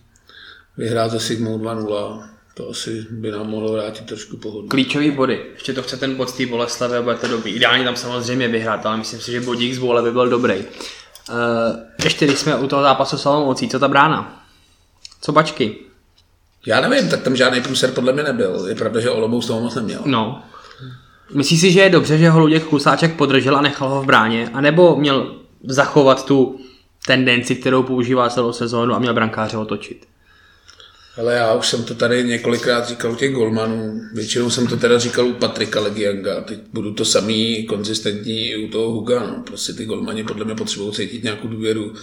[0.76, 2.35] vyhrát ze Sigmou 2-0.
[2.56, 4.68] To asi by nám mohlo vrátit trošku pohodu.
[4.68, 5.40] Klíčový body.
[5.54, 7.52] Ještě to chce ten bod z té Boleslavy a bude to dobrý.
[7.52, 10.54] Ideálně tam samozřejmě vyhrát, ale myslím si, že bodík z Bole by byl dobrý.
[10.54, 10.64] Uh,
[12.04, 14.46] ještě když jsme u toho zápasu s Olomoucí, co ta brána?
[15.20, 15.76] Co bačky?
[16.66, 18.66] Já nevím, tak tam žádný průser podle mě nebyl.
[18.68, 20.00] Je pravda, že Olomouc toho moc neměl.
[20.04, 20.42] No.
[21.34, 24.50] Myslíš si, že je dobře, že ho Luděk Klusáček podržel a nechal ho v bráně?
[24.52, 26.60] A nebo měl zachovat tu
[27.06, 30.06] tendenci, kterou používá celou sezónu a měl brankáře otočit.
[31.18, 34.00] Ale já už jsem to tady několikrát říkal u těch golmanů.
[34.14, 36.40] Většinou jsem to teda říkal u Patrika Legianga.
[36.40, 39.20] Teď budu to samý konzistentní i u toho Huga.
[39.20, 39.42] No.
[39.46, 41.94] Prostě ty golmani podle mě potřebují cítit nějakou důvěru.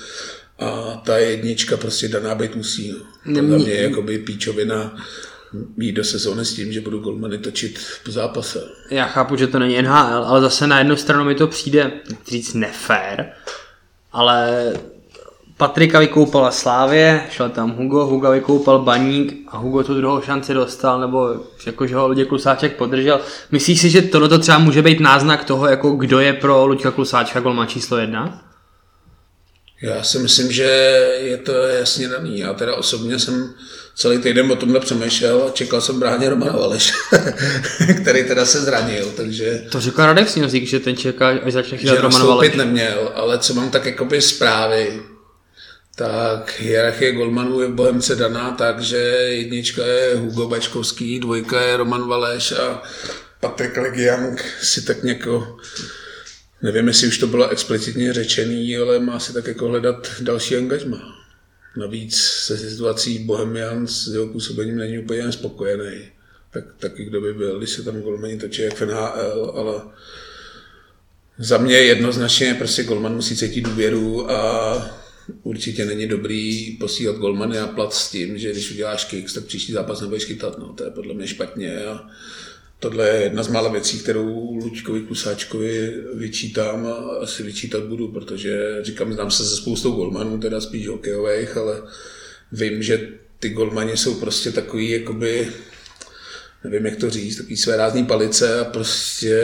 [0.60, 2.91] A ta jednička prostě daná být musí.
[3.26, 3.41] No.
[3.41, 4.95] Podle mě je jakoby píčovina
[5.78, 8.63] jít do sezóny s tím, že budu golmany točit po zápase.
[8.89, 11.91] Já chápu, že to není NHL, ale zase na jednu stranu mi to přijde,
[12.28, 13.32] říct, nefér,
[14.12, 14.73] ale
[15.63, 20.99] Patrika vykoupala Slávě, šel tam Hugo, Hugo vykoupal Baník a Hugo tu druhou šanci dostal,
[20.99, 23.19] nebo jakože ho Luděk Klusáček podržel.
[23.52, 27.39] Myslíš si, že tohle třeba může být náznak toho, jako kdo je pro Luďka Klusáčka
[27.39, 28.41] golma číslo jedna?
[29.82, 30.63] Já si myslím, že
[31.21, 32.39] je to jasně daný.
[32.39, 33.54] Já teda osobně jsem
[33.95, 36.93] celý týden o tomhle přemýšlel a čekal jsem bráně Romana Valeš,
[38.02, 39.63] který teda se zranil, takže...
[39.71, 42.56] To říká Radek Snězík, že ten čeká, až začne chytat Roman Valeš.
[42.56, 45.02] neměl, ale co mám tak jakoby zprávy,
[45.95, 48.97] tak hierarchie golmanů je v Bohemce daná tak, že
[49.29, 52.82] jednička je Hugo Bačkovský, dvojka je Roman Valeš a
[53.39, 55.58] Patrik Legiang si tak něko
[56.63, 61.23] nevím, jestli už to bylo explicitně řečený, ale má si tak jako hledat další angažma.
[61.77, 66.01] Navíc se situací Bohemian s jeho působením není úplně spokojený.
[66.51, 69.82] Tak taky kdo by byl, když se tam golmani točí jak NHL, ale
[71.38, 75.02] za mě jednoznačně prostě golman musí cítit důvěru a
[75.43, 79.71] určitě není dobrý posílat golmany a plat s tím, že když uděláš kicks, tak příští
[79.71, 80.57] zápas nebudeš chytat.
[80.57, 82.09] No, to je podle mě špatně a
[82.79, 88.77] tohle je jedna z mála věcí, kterou Luďkovi Kusáčkovi vyčítám a asi vyčítat budu, protože
[88.81, 91.81] říkám, znám se se spoustou golmanů, teda spíš hokejových, ale
[92.51, 93.09] vím, že
[93.39, 95.47] ty golmani jsou prostě takový, jakoby,
[96.63, 99.39] nevím, jak to říct, takový své rázný palice a prostě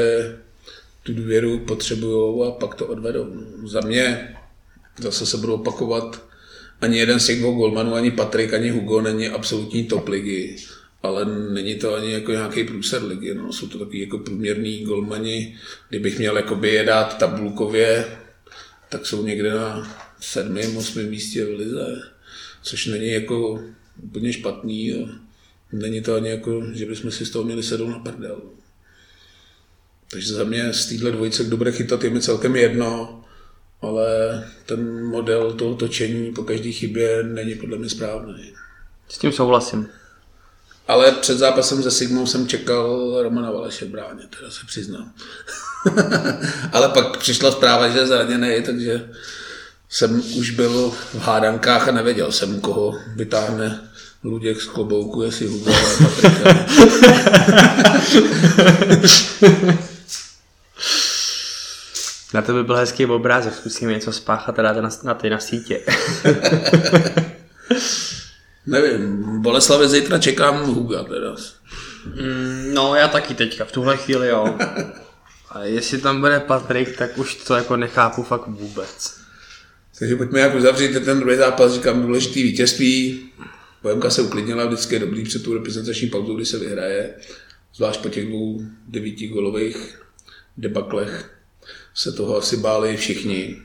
[1.04, 3.28] tu důvěru potřebují a pak to odvedou.
[3.66, 4.36] Za mě
[5.02, 6.30] zase se budou opakovat,
[6.82, 10.56] ani jeden z těch dvou golmanů, ani Patrik, ani Hugo není absolutní top ligy,
[11.04, 13.54] ale není to ani jako nějaký průser ligy, no.
[13.54, 15.58] jsou to takový jako průměrný golmani,
[15.90, 18.06] kdybych měl jakoby je dát tabulkově,
[18.90, 22.02] tak jsou někde na sedmém, osmém místě v lize,
[22.64, 23.64] což není jako
[24.04, 25.10] úplně špatný a
[25.72, 28.42] není to ani jako, že bychom si z toho měli sedm na prdel.
[30.12, 33.19] Takže za mě z téhle dvojice, kdo bude chytat, je mi celkem jedno,
[33.82, 34.08] ale
[34.66, 38.54] ten model toho točení po každé chybě není podle mě správný.
[39.10, 39.88] S tím souhlasím.
[40.88, 45.14] Ale před zápasem se Sigmou jsem čekal Romana Valeše bráně, teda se přiznám.
[46.74, 49.10] ale pak přišla zpráva, že je zraněný, takže
[49.90, 53.90] jsem už byl v hádankách a nevěděl jsem, koho vytáhne
[54.24, 56.66] Luděk z klobouku, jestli Hugo Patrika.
[62.34, 65.40] Na to by byl hezký obrázek, zkusíme něco spáchat a dát na, na ty na
[65.40, 65.82] sítě.
[68.66, 71.36] Nevím, Boleslavě zítra čekám Huga teda.
[72.06, 74.58] Mm, no, já taky teďka, v tuhle chvíli jo.
[75.50, 79.16] A jestli tam bude Patrik, tak už to jako nechápu fakt vůbec.
[80.00, 83.30] Takže pojďme jak uzavřít ten druhý zápas, říkám důležitý vítězství.
[83.84, 87.14] Bohemka se uklidnila, vždycky je dobrý před tu reprezentační pauzou, kdy se vyhraje.
[87.76, 90.02] Zvlášť po těch dvou devíti golových
[90.58, 91.39] debaklech
[92.00, 93.56] se toho asi báli všichni.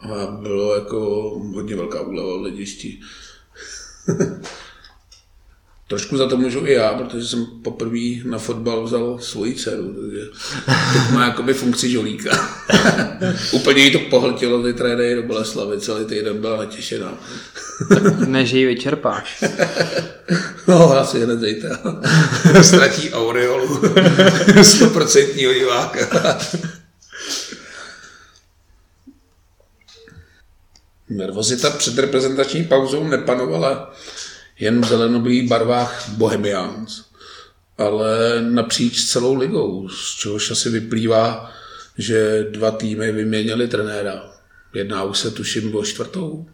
[0.00, 0.98] A bylo jako
[1.54, 3.00] hodně velká úleva v hledišti.
[5.88, 10.24] Trošku za to můžu i já, protože jsem poprvé na fotbal vzal svoji dceru, takže
[10.92, 12.30] teď má jakoby funkci žolíka.
[13.52, 17.18] Úplně jí to pohltilo, ty trény do Boleslavy, celý týden byla natěšená.
[18.26, 19.44] Než ji vyčerpáš.
[20.68, 21.78] no, asi hned zítra.
[22.62, 26.38] Ztratí aureolu 100% diváka.
[31.10, 33.94] Nervozita před reprezentační pauzou nepanovala
[34.58, 37.04] jen v zelenobých barvách Bohemians,
[37.78, 41.52] ale napříč celou ligou, z čehož asi vyplývá,
[41.98, 44.30] že dva týmy vyměnili trenéra.
[44.74, 46.46] Jedná už se tuším o čtvrtou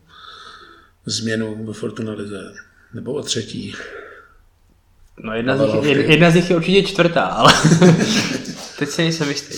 [1.07, 2.53] změnu ve Fortuna Lize,
[2.95, 3.75] nebo o třetí.
[5.19, 7.53] No jedna z, nich, jedna z nich je určitě čtvrtá, ale
[8.79, 9.57] teď se nejsem jistý.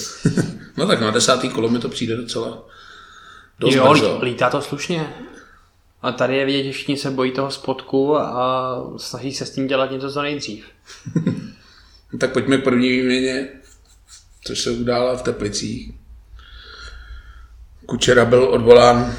[0.76, 2.68] no tak na desátý kolo mi to přijde docela
[3.58, 4.18] dost jo, brzo.
[4.22, 5.14] lítá to slušně.
[6.02, 9.66] A tady je vidět, že všichni se bojí toho spodku a snaží se s tím
[9.66, 10.66] dělat něco co nejdřív.
[12.12, 13.48] no, tak pojďme k první výměně,
[14.44, 15.92] což se udála v Teplicích.
[17.86, 19.14] Kučera byl odvolán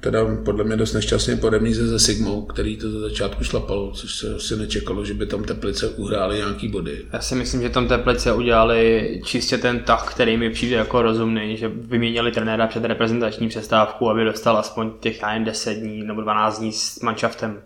[0.00, 4.14] teda podle mě dost nešťastně po remíze se Sigmou, který to za začátku šlapalo, což
[4.14, 7.06] se asi nečekalo, že by tam Teplice uhrály nějaký body.
[7.12, 11.56] Já si myslím, že tam Teplice udělali čistě ten tah, který mi přijde jako rozumný,
[11.56, 16.72] že vyměnili trenéra před reprezentační přestávku, aby dostal aspoň těch 10 dní nebo 12 dní
[16.72, 17.62] s manšaftem,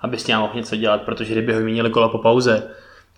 [0.00, 2.62] aby s ním mohl něco dělat, protože kdyby ho vyměnili kolo po pauze,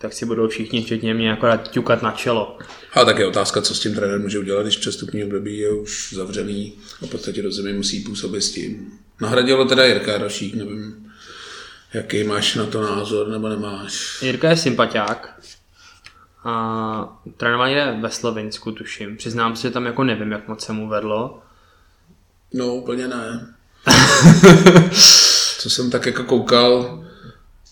[0.02, 2.58] tak si budou všichni, včetně mě, akorát ťukat na čelo.
[2.92, 6.12] A tak je otázka, co s tím trenér může udělat, když přestupní období je už
[6.12, 8.92] zavřený a v podstatě do zemi musí působit s tím.
[9.20, 11.12] Nahradilo teda Jirka Rašík, nevím,
[11.94, 14.22] jaký máš na to názor, nebo nemáš.
[14.22, 15.40] Jirka je sympatiák.
[16.44, 19.16] A trénoval někde ve Slovinsku, tuším.
[19.16, 21.42] Přiznám se, že tam jako nevím, jak moc se mu vedlo.
[22.54, 23.54] No, úplně ne.
[25.58, 27.04] co jsem tak jako koukal,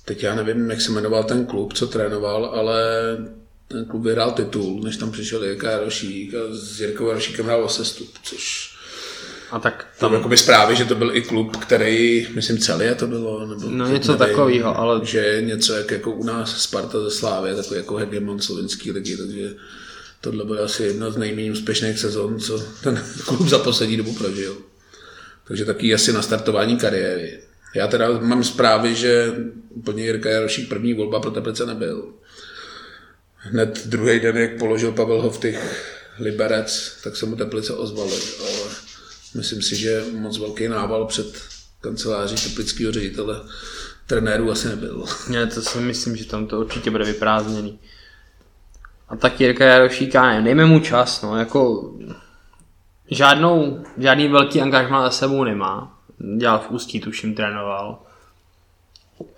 [0.09, 2.83] teď já nevím, jak se jmenoval ten klub, co trénoval, ale
[3.69, 7.69] ten klub vyhrál titul, než tam přišel Jirka Jarošík a s Jirkou Jarošíkem hrál o
[7.69, 8.75] sestup, což
[9.51, 10.15] a tak tam...
[10.15, 13.47] jakoby zprávy, že to byl i klub, který, myslím, celý to bylo.
[13.47, 15.07] Nebo no něco takového, ale...
[15.07, 19.55] Že něco jak jako u nás Sparta ze Slávy, takový jako hegemon slovenský ligy, takže
[20.21, 24.57] tohle byla asi jedna z nejméně úspěšných sezon, co ten klub za poslední dobu prožil.
[25.49, 27.48] Takže taky asi na startování kariéry.
[27.75, 29.35] Já teda mám zprávy, že
[29.71, 32.13] úplně Jirka Jarošík první volba pro Teplice nebyl.
[33.37, 38.13] Hned druhý den, jak položil Pavel Hoftych Liberec, tak se mu Teplice ozvali.
[38.41, 38.71] Ale
[39.35, 41.27] myslím si, že moc velký nával před
[41.81, 43.41] kanceláří teplického ředitele
[44.07, 45.05] trenéru asi nebyl.
[45.31, 47.79] Já to si myslím, že tam to určitě bude vyprázdněný.
[49.09, 51.93] A tak Jirka Jarošík, já nevím, dejme mu čas, no, jako
[53.11, 55.98] žádnou, žádný velký angažmá za sebou nemá
[56.37, 58.03] dělal v Ústí, tuším, trénoval.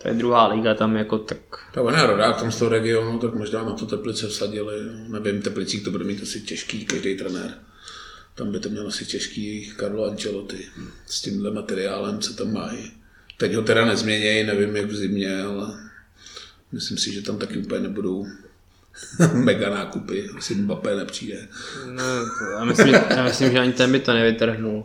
[0.03, 1.38] To je druhá liga, tam jako tak...
[1.77, 4.75] On je rodák tam z toho regionu, tak možná na to Teplice vsadili.
[5.09, 7.55] Nevím, Teplicích to bude mít asi těžký, každý trenér.
[8.35, 10.66] Tam by to měl asi těžký Karlo Ancelotti
[11.07, 12.93] s tímhle materiálem, co tam mají.
[13.37, 15.90] Teď ho teda nezměnějí, nevím jak v zimě, ale
[16.73, 18.27] myslím si, že tam taky úplně nebudou
[19.33, 21.48] mega nákupy, asi Mbappé nepřijde.
[21.87, 22.05] No,
[22.59, 24.85] já, myslím, já myslím, že ani ten by to nevytrhnul.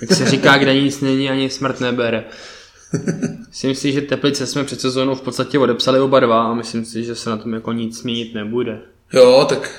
[0.00, 2.24] Jak se říká, kde nic není, ani smrt nebere.
[3.48, 7.04] Myslím si, že Teplice jsme před sezónou v podstatě odepsali oba dva a myslím si,
[7.04, 8.80] že se na tom jako nic změnit nebude.
[9.12, 9.70] Jo, tak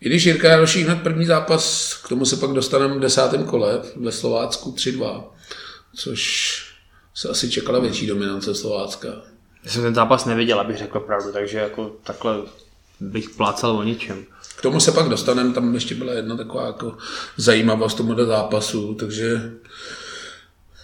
[0.00, 3.82] i když Jirka Jaroší hned první zápas, k tomu se pak dostaneme v desátém kole
[3.96, 5.24] ve Slovácku 3-2,
[5.94, 6.72] což
[7.14, 9.08] se asi čekala větší dominance Slovácka.
[9.64, 12.36] Já jsem ten zápas neviděl, abych řekl pravdu, takže jako takhle
[13.10, 14.24] bych plácal o ničem.
[14.56, 16.96] K tomu se pak dostaneme, tam ještě byla jedna taková jako
[17.36, 19.52] zajímavost tomuto zápasu, takže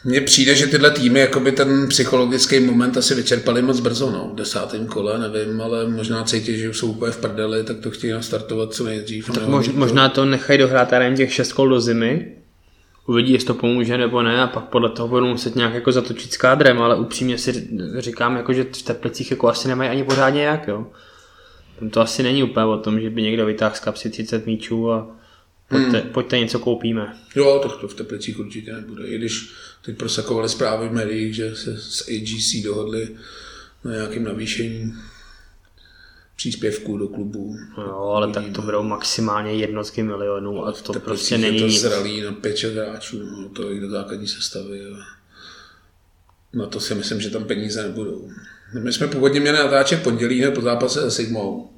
[0.05, 4.37] mně přijde, že tyhle týmy jakoby ten psychologický moment asi vyčerpali moc brzo, no, v
[4.37, 8.13] desátém kole, nevím, ale možná cítí, že už jsou úplně v prdeli, tak to chtějí
[8.13, 9.31] nastartovat co nejdřív.
[9.35, 12.37] Tak mož, možná to nechají dohrát tady těch šest kol do zimy,
[13.07, 16.33] uvidí, jestli to pomůže nebo ne a pak podle toho budou muset nějak jako zatočit
[16.33, 20.43] s kádrem, ale upřímně si říkám, jako, že v Teplicích jako asi nemají ani pořádně
[20.45, 20.87] jak, jo.
[21.79, 24.93] Tam to asi není úplně o tom, že by někdo vytáhl z kapsy 30 míčů
[24.93, 25.17] a
[25.69, 26.13] pojďte, hmm.
[26.13, 27.17] pojďte něco koupíme.
[27.37, 29.07] Jo, to, to v Teplicích určitě nebude.
[29.07, 29.51] I když
[29.85, 33.09] teď prosakovaly zprávy v médiích, že se s AGC dohodli
[33.85, 34.95] na nějakém navýšení
[36.37, 37.57] příspěvků do klubu.
[37.79, 41.81] Jo, ale tak to budou maximálně jednotky milionů a to prostě není to nic.
[41.81, 44.79] zralý na pět hráčů, no, to i do základní sestavy.
[44.79, 44.97] Jo.
[46.53, 48.31] Na to si myslím, že tam peníze nebudou.
[48.73, 51.71] My jsme původně měli natáčet pondělí po zápase se Sigmou.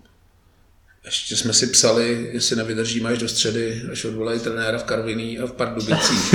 [1.04, 5.46] Ještě jsme si psali, jestli nevydržíme až do středy, až odvolají trenéra v Karviní a
[5.46, 6.34] v Pardubicích.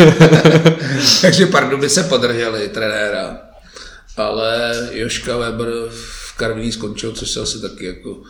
[1.21, 3.39] Takže Pardubice podrželi trenéra.
[4.17, 8.23] Ale Joška Weber v Karviní skončil, což se asi taky jako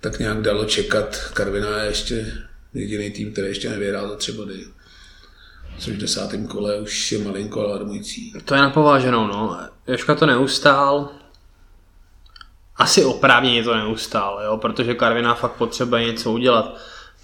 [0.00, 1.16] tak nějak dalo čekat.
[1.34, 2.32] Karvina je ještě
[2.74, 4.64] jediný tým, který ještě nevyhrál za tři body.
[5.78, 8.32] Což v desátém kole už je malinko alarmující.
[8.44, 9.58] To je napováženou, no.
[9.86, 11.10] Joška to neustál,
[12.76, 16.76] asi oprávněně to neustál, jo, protože Karviná fakt potřebuje něco udělat.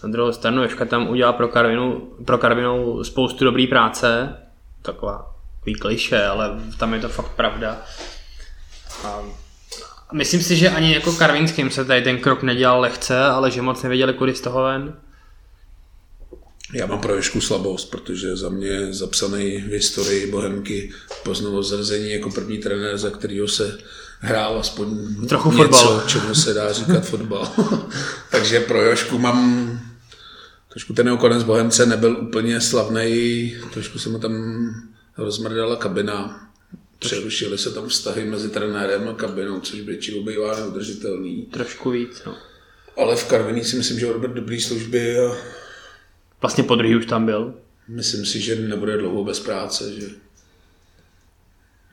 [0.03, 4.37] Na druhou stranu Joška tam udělal pro, Karvinu, pro Karvinou spoustu dobrý práce,
[4.83, 5.35] taková
[5.81, 7.83] kliše, ale tam je to fakt pravda.
[10.09, 13.63] A myslím si, že ani jako Karvinským se tady ten krok nedělal lehce, ale že
[13.63, 14.97] moc nevěděli, kudy z toho ven.
[16.75, 20.93] Já mám pro Jošku slabost, protože za mě zapsaný v historii Bohemky
[21.25, 23.79] po znovuzrzení jako první trenér, za kterého se
[24.21, 24.89] hrál aspoň
[25.29, 26.03] Trochu něco, fotbal.
[26.07, 27.49] čemu se dá říkat fotbal.
[28.31, 29.71] Takže pro Jošku mám
[30.69, 34.35] trošku ten jeho konec Bohemce nebyl úplně slavný, trošku se mu tam
[35.19, 36.47] rozmrdala kabina.
[36.99, 41.43] Přerušily se tam vztahy mezi trenérem a kabinou, což většinou bývá neudržitelný.
[41.43, 42.35] Trošku víc, no.
[42.97, 45.33] Ale v Karviní si myslím, že odběr dobrý služby a
[46.43, 47.55] Vlastně po druhý už tam byl.
[47.89, 50.07] myslím si, že nebude dlouho bez práce, že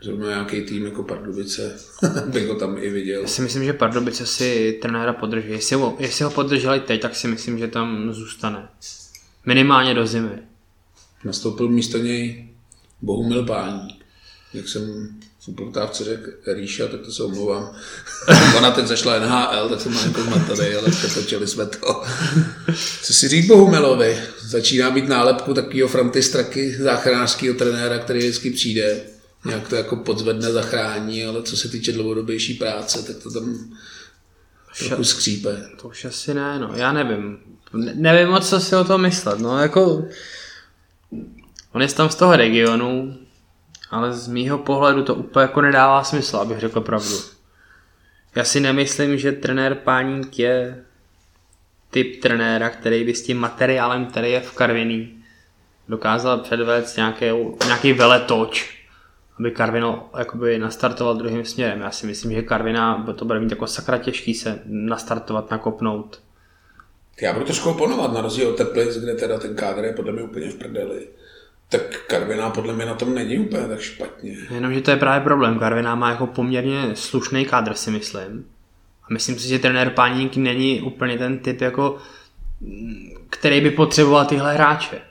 [0.01, 1.79] zrovna nějaký tým jako Pardubice
[2.25, 3.21] bych ho tam i viděl.
[3.21, 5.49] Já si myslím, že Pardubice si trenéra podrží.
[5.49, 8.67] Jestli ho, jestli ho podrželi teď, tak si myslím, že tam zůstane.
[9.45, 10.37] Minimálně do zimy.
[11.23, 12.49] Nastoupil místo něj
[13.01, 13.99] Bohumil Pání.
[14.53, 17.75] Jak jsem v upoutávce řekl Ríša, tak to se omlouvám.
[18.57, 22.03] Ona teď zašla NHL, tak jsem malinko zmatený, ale přetočili jsme to.
[23.03, 24.17] Co si říct Bohumilovi?
[24.41, 29.01] Začíná mít nálepku takového frantistraky záchranářského trenéra, který vždycky přijde.
[29.47, 33.71] Nějak to jako podzvedne, zachrání, ale co se týče dlouhodobější práce, tak to tam
[34.79, 35.69] trochu skřípe.
[35.81, 36.71] To už asi ne, no.
[36.75, 37.37] Já nevím.
[37.73, 39.39] Ne, nevím moc, co si o tom myslet.
[39.39, 40.05] No, jako...
[41.71, 43.17] On je tam z toho regionu,
[43.89, 47.19] ale z mýho pohledu to úplně jako nedává smysl, abych řekl pravdu.
[48.35, 50.83] Já si nemyslím, že trenér Páník je
[51.89, 55.23] typ trenéra, který by s tím materiálem, který je v Karviní,
[55.87, 57.25] dokázal předvést nějaký,
[57.65, 58.76] nějaký veletoč,
[59.39, 61.81] aby Karvino jakoby nastartoval druhým směrem.
[61.81, 66.19] Já si myslím, že Karvina to bude mít jako sakra těžký se nastartovat, nakopnout.
[67.21, 70.21] Já budu trošku oponovat, na rozdíl od Teplic, kde teda ten kádr je podle mě
[70.21, 71.07] úplně v prdeli.
[71.69, 74.37] Tak Karviná podle mě na tom není úplně tak špatně.
[74.51, 75.59] Jenomže to je právě problém.
[75.59, 78.45] Karviná má jako poměrně slušný kádr, si myslím.
[79.03, 81.97] A myslím si, že trenér Páník není úplně ten typ, jako,
[83.29, 85.01] který by potřeboval tyhle hráče.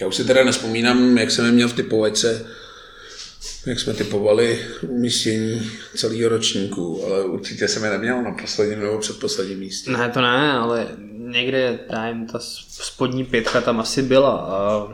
[0.00, 2.46] Já už si teda nespomínám, jak jsem je měl v typovačce,
[3.66, 9.58] jak jsme typovali umístění celého ročníku, ale určitě jsem je neměl na posledním nebo předposledním
[9.58, 9.90] místě.
[9.90, 10.86] Ne, to ne, ale
[11.18, 14.30] někde nevím, ta spodní pětka tam asi byla.
[14.30, 14.88] A...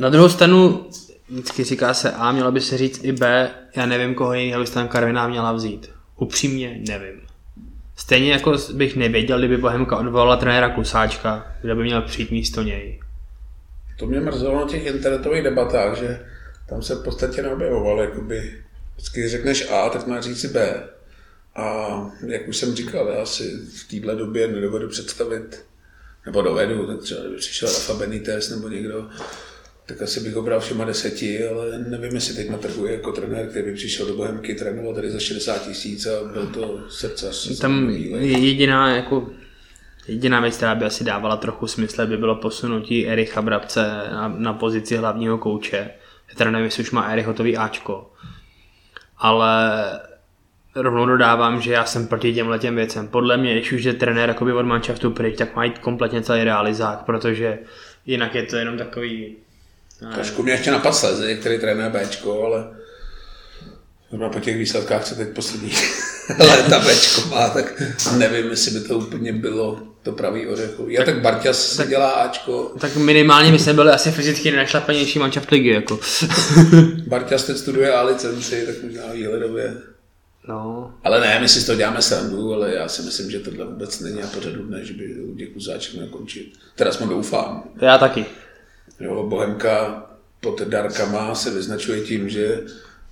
[0.00, 0.86] Na druhou stranu,
[1.28, 4.70] vždycky říká se A, mělo by se říct i B, já nevím, koho jiného bys
[4.70, 5.90] tam Karviná měla vzít.
[6.16, 7.20] Upřímně nevím.
[7.96, 13.00] Stejně jako bych nevěděl, kdyby Bohemka odvolala trenéra Klusáčka, kde by měl přijít místo něj.
[13.98, 16.20] To mě mrzelo na těch internetových debatách, že
[16.68, 18.62] tam se v podstatě neobjevoval, jakoby
[18.96, 20.84] vždycky řekneš A, tak máš říct B.
[21.56, 21.86] A
[22.26, 25.64] jak už jsem říkal, já si v téhle době nedovedu představit,
[26.26, 29.08] nebo dovedu, tak třeba kdyby přišel Rafa Benitez nebo někdo,
[29.86, 33.12] tak asi bych ho bral všema deseti, ale nevím, jestli teď na trhu je jako
[33.12, 37.58] trenér, který by přišel do Bohemky, trénoval tady za 60 tisíc a byl to srdcař.
[37.58, 39.30] Tam je jediná jako
[40.08, 43.80] Jediná věc, která by asi dávala trochu smysl, by bylo posunutí Ericha Brabce
[44.12, 45.90] na, na pozici hlavního kouče.
[46.36, 48.12] Teda nevím, jestli už má Erich hotový Ačko.
[49.18, 49.82] Ale
[50.74, 53.08] rovnou dodávám, že já jsem proti těm letěm věcem.
[53.08, 56.98] Podle mě, když už je trenér jakoby od manšaftu pryč, tak mají kompletně celý realizák,
[57.02, 57.58] protože
[58.06, 59.36] jinak je to jenom takový...
[60.14, 62.64] Trošku mě ještě napad Sleze, který trénuje Bčko, ale
[64.10, 65.72] Zrovna po těch výsledkách, co teď poslední
[66.38, 67.82] léta Bčko má, tak
[68.16, 70.94] nevím, jestli by to úplně bylo to pravý ořechový.
[70.94, 72.72] Já tak, tak Barťas tak, dělá Ačko.
[72.80, 75.68] Tak minimálně my jsme byli asi fyzicky nejnašlapanější mančaft ligy.
[75.68, 76.00] Jako.
[77.06, 79.76] Barťas teď studuje A licenci, tak možná výhledově.
[80.48, 80.94] No.
[81.04, 84.00] Ale ne, my si z toho děláme srandu, ale já si myslím, že tohle vůbec
[84.00, 86.52] není na pořadu dne, že by děkuji záček měl končit.
[86.74, 87.70] Teda jsme doufám.
[87.80, 88.24] Já taky.
[89.00, 90.06] Jo, Bohemka
[90.40, 92.60] pod Darkama se vyznačuje tím, že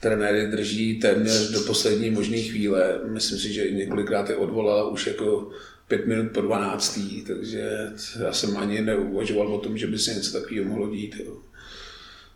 [0.01, 3.01] trenéry drží téměř do poslední možné chvíle.
[3.05, 5.51] Myslím si, že několikrát je odvolala už jako
[5.89, 7.01] pět minut po 12.
[7.27, 7.93] Takže
[8.25, 11.17] já jsem ani neuvažoval o tom, že by se něco takového mohlo dít.
[11.25, 11.37] Jo.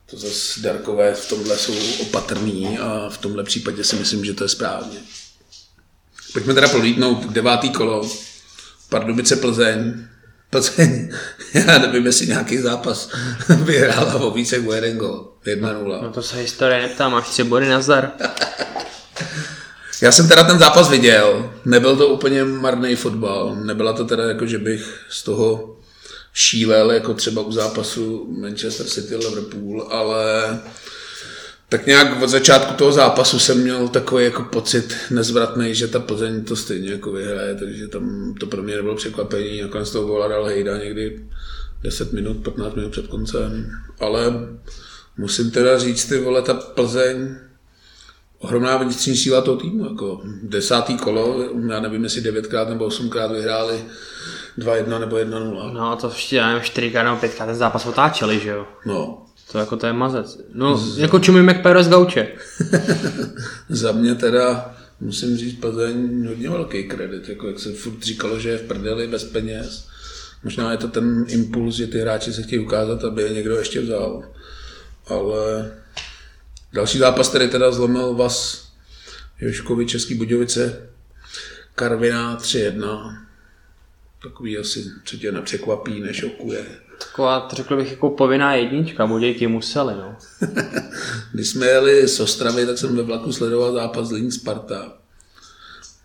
[0.07, 4.45] To zase Darkové v tomhle jsou opatrný a v tomhle případě si myslím, že to
[4.45, 4.99] je správně.
[6.33, 8.11] Pojďme teda prolítnout devátý kolo.
[8.89, 10.05] Pardubice Plzeň.
[10.51, 11.13] Plzeň,
[11.55, 13.11] já nevím, jestli nějaký zápas
[13.65, 15.33] vyhrála o více jeden gol.
[15.45, 16.03] 1-0.
[16.03, 18.13] No to se historie neptá, máš tři body na zdar.
[20.01, 24.47] Já jsem teda ten zápas viděl, nebyl to úplně marný fotbal, nebyla to teda jako,
[24.47, 25.77] že bych z toho
[26.33, 30.59] šílel, jako třeba u zápasu Manchester City Liverpool, ale
[31.69, 36.45] tak nějak od začátku toho zápasu jsem měl takový jako pocit nezvratný, že ta Plzeň
[36.45, 40.45] to stejně jako vyhraje, takže tam to pro mě nebylo překvapení, nakonec toho góla dal
[40.45, 41.25] Hejda někdy
[41.83, 43.71] 10 minut, 15 minut před koncem,
[44.01, 44.33] ale
[45.17, 47.37] musím teda říct, ty vole, ta Plzeň,
[48.41, 53.85] ohromná vnitřní síla toho týmu, jako desátý kolo, já nevím, jestli devětkrát nebo osmkrát vyhráli
[54.59, 55.73] 2-1 nebo 1-0.
[55.73, 58.67] No to ještě, já nevím, 4 nebo 5 ten zápas otáčeli, že jo?
[58.87, 59.27] No.
[59.53, 60.41] To jako to je mazec.
[60.55, 60.99] No, Z...
[60.99, 62.29] jako čumí McPero z Gauče.
[63.69, 68.49] Za mě teda musím říct Plzeň hodně velký kredit, jako jak se furt říkalo, že
[68.49, 69.89] je v prdeli bez peněz.
[70.45, 73.81] Možná je to ten impuls, že ty hráči se chtějí ukázat, aby je někdo ještě
[73.81, 74.23] vzal.
[75.07, 75.71] Ale
[76.73, 78.67] další zápas, který teda zlomil vás
[79.41, 80.91] Joškovi Český Budějovice,
[81.75, 83.17] Karviná 3-1.
[84.23, 86.67] Takový asi, co tě nepřekvapí, nešokuje.
[86.99, 90.17] Taková, řekl bych, jako povinná jednička, Budějky museli, no.
[91.33, 94.93] Když jsme jeli z Ostravy, tak jsem ve vlaku sledoval zápas Zlín Sparta.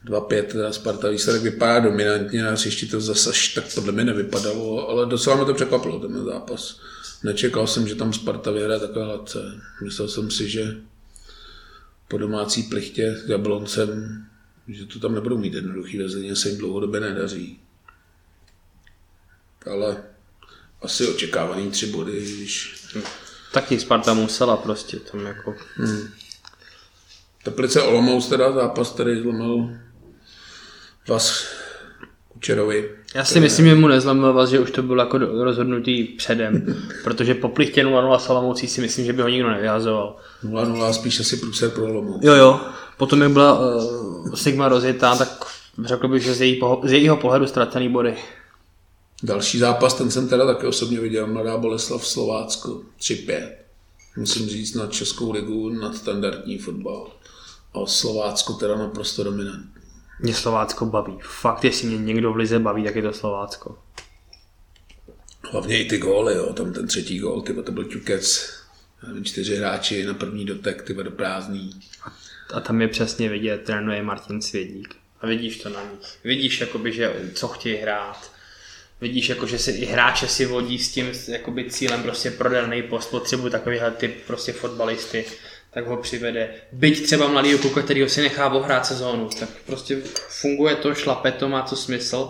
[0.05, 4.89] 2-5, teda Sparta výsledek vypadá dominantně, na hřišti to zase až tak podle mě nevypadalo,
[4.89, 6.80] ale docela mě to překvapilo, ten zápas.
[7.24, 9.61] Nečekal jsem, že tam Sparta vyhraje takové hladce.
[9.84, 10.78] Myslel jsem si, že
[12.07, 14.22] po domácí plichtě s Jabloncem,
[14.68, 17.59] že to tam nebudou mít jednoduchý vezení, se jim dlouhodobě nedaří.
[19.72, 20.03] Ale
[20.82, 22.76] asi očekávaný tři body, když...
[23.51, 25.55] Taky Sparta musela prostě tam jako...
[25.76, 26.07] Hmm.
[27.43, 29.78] Teplice Olomouc teda zápas, který zlomil
[31.07, 31.45] vás
[32.46, 32.89] Kučerovi.
[33.16, 37.34] Já si myslím, že mu nezlomil vás, že už to bylo jako rozhodnutý předem, protože
[37.34, 40.18] po plichtě 0-0 s Olomoucí si myslím, že by ho nikdo nevyhazoval.
[40.43, 42.24] 0-0 spíš asi průser pro Olomouc.
[42.24, 42.60] Jo, jo.
[42.98, 45.46] Potom, jak byla uh, Sigma rozjetá, tak
[45.86, 48.16] řekl bych, že z, její, z jejího pohledu ztracený body.
[49.24, 53.50] Další zápas, ten jsem teda taky osobně viděl, Mladá Boleslav Slovácko, 3-5.
[54.18, 57.08] Musím říct na Českou ligu nad standardní fotbal.
[57.74, 59.75] A Slovácko teda naprosto dominantní.
[60.20, 61.18] Mě Slovácko baví.
[61.22, 63.78] Fakt, jestli mě někdo v lize baví, tak je to Slovácko.
[65.51, 66.53] Hlavně i ty góly, jo.
[66.53, 68.55] tam ten třetí gól, tyba, to byl ťukec.
[69.24, 71.80] Čtyři hráči na první dotek, tyba do prázdný.
[72.53, 74.95] A tam je přesně vidět, trénuje Martin Svědík.
[75.22, 75.97] A vidíš to na ní.
[76.24, 78.36] Vidíš, jakoby, že co chtějí hrát
[79.01, 83.07] vidíš, jako, že si i hráče si vodí s tím jakoby, cílem prostě prodaný post,
[83.07, 85.26] potřebuji takovýhle typ prostě fotbalisty,
[85.76, 86.50] tak ho přivede.
[86.72, 91.32] Byť třeba mladý kluka, který ho si nechá ohrát sezónu, tak prostě funguje to, šlape
[91.32, 92.30] to, má to smysl.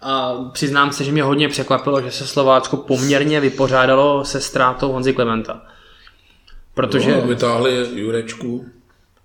[0.00, 5.12] A přiznám se, že mě hodně překvapilo, že se Slovácko poměrně vypořádalo se ztrátou Honzy
[5.12, 5.66] Klementa.
[6.74, 7.12] Protože...
[7.12, 8.66] No, vytáhli Jurečku,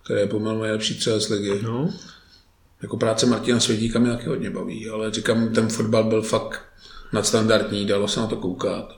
[0.04, 1.60] který je pomalu nejlepší třeba z ligy.
[1.64, 1.90] No.
[2.82, 6.62] Jako práce Martina Svědíka mě taky hodně baví, ale říkám, ten fotbal byl fakt
[7.14, 8.94] nadstandardní, dalo se na to koukat.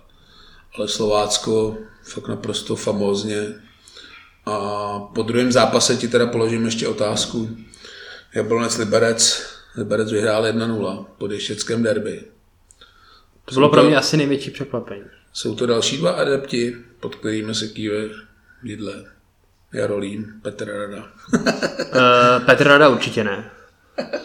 [0.77, 3.53] Ale Slovácko fakt naprosto famózně.
[4.49, 7.49] A po druhém zápase ti teda položím ještě otázku.
[8.35, 9.45] Jablonec Liberec,
[9.77, 12.23] Liberec vyhrál 1-0 po Dešeckém derby.
[13.45, 15.03] To bylo pro mě asi největší překvapení.
[15.33, 17.95] Jsou to další dva adepti, pod kterými se kýve
[18.63, 19.05] Jidle.
[19.73, 21.07] Jarolím, Petr Rada.
[21.33, 23.51] Uh, Petr Rada určitě ne.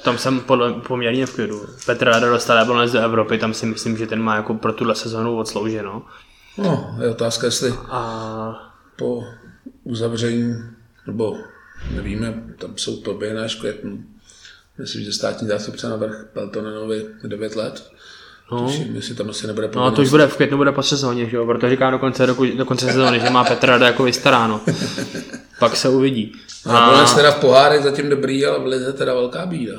[0.02, 1.66] Tam jsem podle, poměrně v klidu.
[1.86, 4.94] Petr Rada dostal Jablonec do Evropy, tam si myslím, že ten má jako pro tuhle
[4.94, 6.02] sezonu odslouženo.
[6.58, 9.24] No, je otázka, jestli A po
[9.84, 10.54] uzavření,
[11.06, 11.36] nebo
[11.90, 14.04] nevíme, tam jsou poběhy až květnu.
[14.78, 17.90] Myslím, že státní zástupce navrh Peltonenovi 9 let.
[18.52, 18.66] No.
[18.66, 21.26] Tuším, jestli tam asi nebude No a to už bude v květnu, bude po sezóně,
[21.26, 21.46] že jo?
[21.46, 24.60] Proto říkám do konce, roku, do konce sezóny, že má Petr Rada jako vystaráno.
[25.58, 26.32] Pak se uvidí.
[26.66, 29.72] A nakonec teda v pohárech zatím dobrý, ale v lize teda velká bída.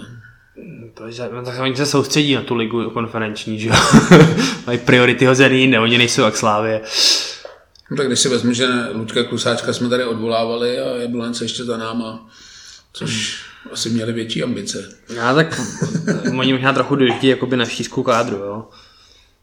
[0.94, 3.76] To je- no, tak oni se soustředí na tu ligu konferenční, že jo?
[4.68, 6.82] Mají priority hozený jinde, oni nejsou jak Slávě.
[7.92, 11.78] No tak když si vezmu, že Luďka Klusáčka jsme tady odvolávali a Jablonec ještě za
[11.78, 12.30] náma,
[12.94, 14.90] což asi měli větší ambice.
[15.16, 15.62] Já tak,
[16.40, 18.66] oni možná trochu dojíždí jakoby na šířku kádru, jo?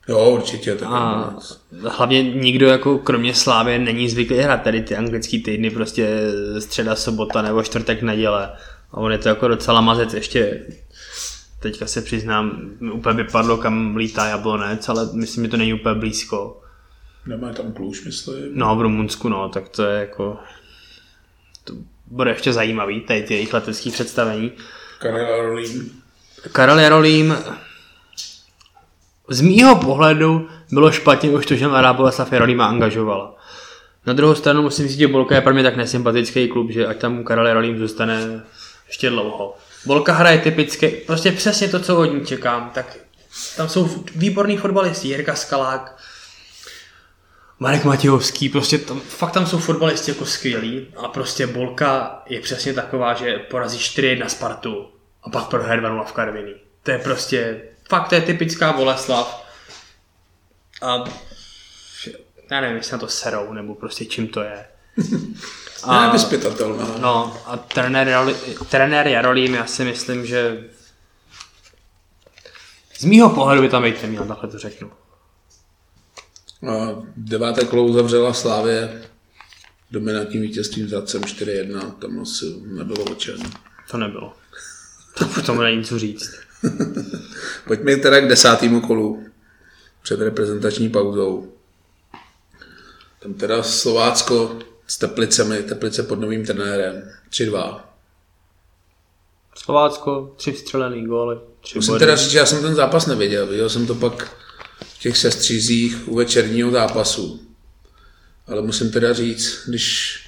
[0.08, 0.74] Jo, určitě.
[0.74, 1.60] Tak A Jablonec.
[1.88, 6.20] hlavně nikdo jako kromě Slávy není zvyklý hrát tady ty anglický týdny, prostě
[6.58, 8.50] středa, sobota nebo čtvrtek, neděle.
[8.92, 10.66] A on je to jako docela mazec ještě
[11.60, 16.61] teďka se přiznám, úplně vypadlo, kam lítá Jablonec, ale myslím, že to není úplně blízko.
[17.26, 18.50] Nemají tam kluž, myslím.
[18.54, 20.38] No, v Rumunsku, no, tak to je jako...
[21.64, 21.72] To
[22.06, 24.52] bude ještě zajímavý, tady ty jejich letecký představení.
[24.98, 25.90] Karel Rolín.
[26.52, 27.36] Karel Jarolím,
[29.28, 33.34] z mýho pohledu bylo špatně už to, že Mladá Boleslav Jarolíma angažovala.
[34.06, 36.98] Na druhou stranu musím říct, že Bolka je pro mě tak nesympatický klub, že ať
[36.98, 38.42] tam Karel Jarolím zůstane
[38.86, 39.56] ještě dlouho.
[39.86, 42.98] Bolka hraje typicky, prostě přesně to, co od ní čekám, tak
[43.56, 45.98] tam jsou výborní fotbalisti, Jirka Skalák,
[47.62, 52.74] Marek Matějovský, prostě tam, fakt tam jsou fotbalisti jako skvělí a prostě Bolka je přesně
[52.74, 54.90] taková, že porazí 4-1 Spartu
[55.22, 56.54] a pak prohraje 2-0 v Karviní.
[56.82, 59.46] To je prostě, fakt to je typická Boleslav.
[60.82, 61.04] A
[62.50, 64.66] já nevím, jestli na to serou, nebo prostě čím to je.
[65.84, 66.06] A...
[66.98, 68.34] No a trenér,
[68.68, 70.64] trenér Jarolím, já si myslím, že
[72.98, 74.90] z mýho pohledu by tam být neměl, takhle to řeknu.
[76.68, 79.02] A deváté kolo uzavřela Slávě
[79.90, 81.90] dominantním vítězstvím s Hradcem 4-1.
[81.90, 83.36] Tam asi nebylo o čem.
[83.90, 84.32] To nebylo.
[85.34, 86.30] To tomu není co říct.
[87.66, 89.24] Pojďme teda k desátému kolu
[90.02, 91.52] před reprezentační pauzou.
[93.22, 97.10] Tam teda Slovácko s Teplicemi, Teplice pod novým trenérem.
[97.30, 97.80] 3-2.
[99.54, 101.98] Slovácko, tři vstřelený góly, tři Musím body.
[102.00, 103.46] teda říct, že já jsem ten zápas neviděl.
[103.46, 104.36] Viděl jsem to pak
[105.02, 107.40] těch sestřízích u večerního zápasu.
[108.46, 110.18] Ale musím teda říct, když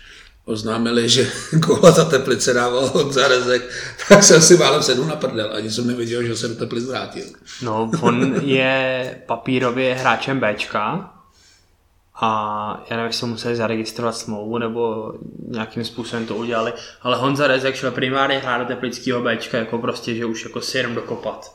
[0.45, 3.71] oznámili, že góla za Teplice dával Honza Rezek,
[4.09, 5.51] tak jsem si málem sedl na prdel.
[5.55, 7.25] Ani jsem nevěděl, že se do vrátil.
[7.63, 11.11] No, on je papírově hráčem Bčka
[12.21, 15.13] a já nevím, jestli museli zaregistrovat smlouvu nebo
[15.49, 16.73] nějakým způsobem to udělali,
[17.03, 20.79] ale Honza Rezek šel primárně hrát do teplického Bčka, jako prostě, že už jako si
[20.79, 21.55] jenom dokopat.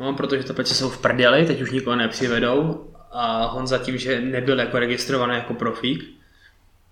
[0.00, 4.58] No, protože Teplice jsou v prdeli, teď už nikoho nepřivedou a Honza tím, že nebyl
[4.58, 6.04] jako registrovaný jako profík,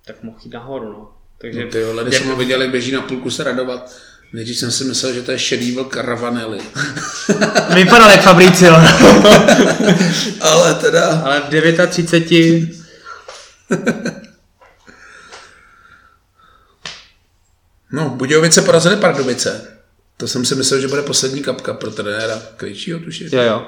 [0.07, 1.12] tak mohl jít nahoru, no.
[1.38, 3.96] Takže No ty vole, když jsem ho viděl, jak běží na půlku se radovat,
[4.32, 6.59] nejdřív jsem si myslel, že to je šedý vlk Ravanelli.
[7.74, 8.74] vypadal jak Fabricio,
[10.40, 12.68] Ale teda, ale v 39
[17.92, 19.74] no, Budějovice porazili Pardubice.
[20.16, 23.28] To jsem si myslel, že bude poslední kapka pro trenéra Krejčího, tuším.
[23.32, 23.66] Jo, jo.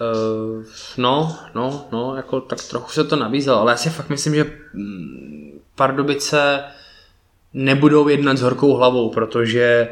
[0.00, 0.64] Uh,
[0.96, 4.44] no, no, no, jako tak trochu se to nabízelo, ale já si fakt myslím, že
[4.72, 6.62] mm, Pardubice
[7.54, 9.88] nebudou jednat s horkou hlavou, protože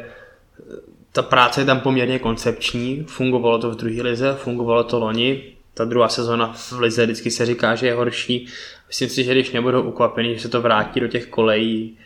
[1.11, 5.85] ta práce je tam poměrně koncepční, fungovalo to v druhé lize, fungovalo to loni, ta
[5.85, 8.47] druhá sezona v lize vždycky se říká, že je horší.
[8.87, 11.97] Myslím si, že když nebudou ukvapení, že se to vrátí do těch kolejí,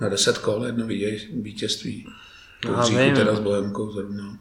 [0.00, 2.06] Na 10 kol jedno vítěz- vítězství.
[2.62, 3.14] To No, říku vím.
[3.14, 4.38] teda s Bohemkou zrovna.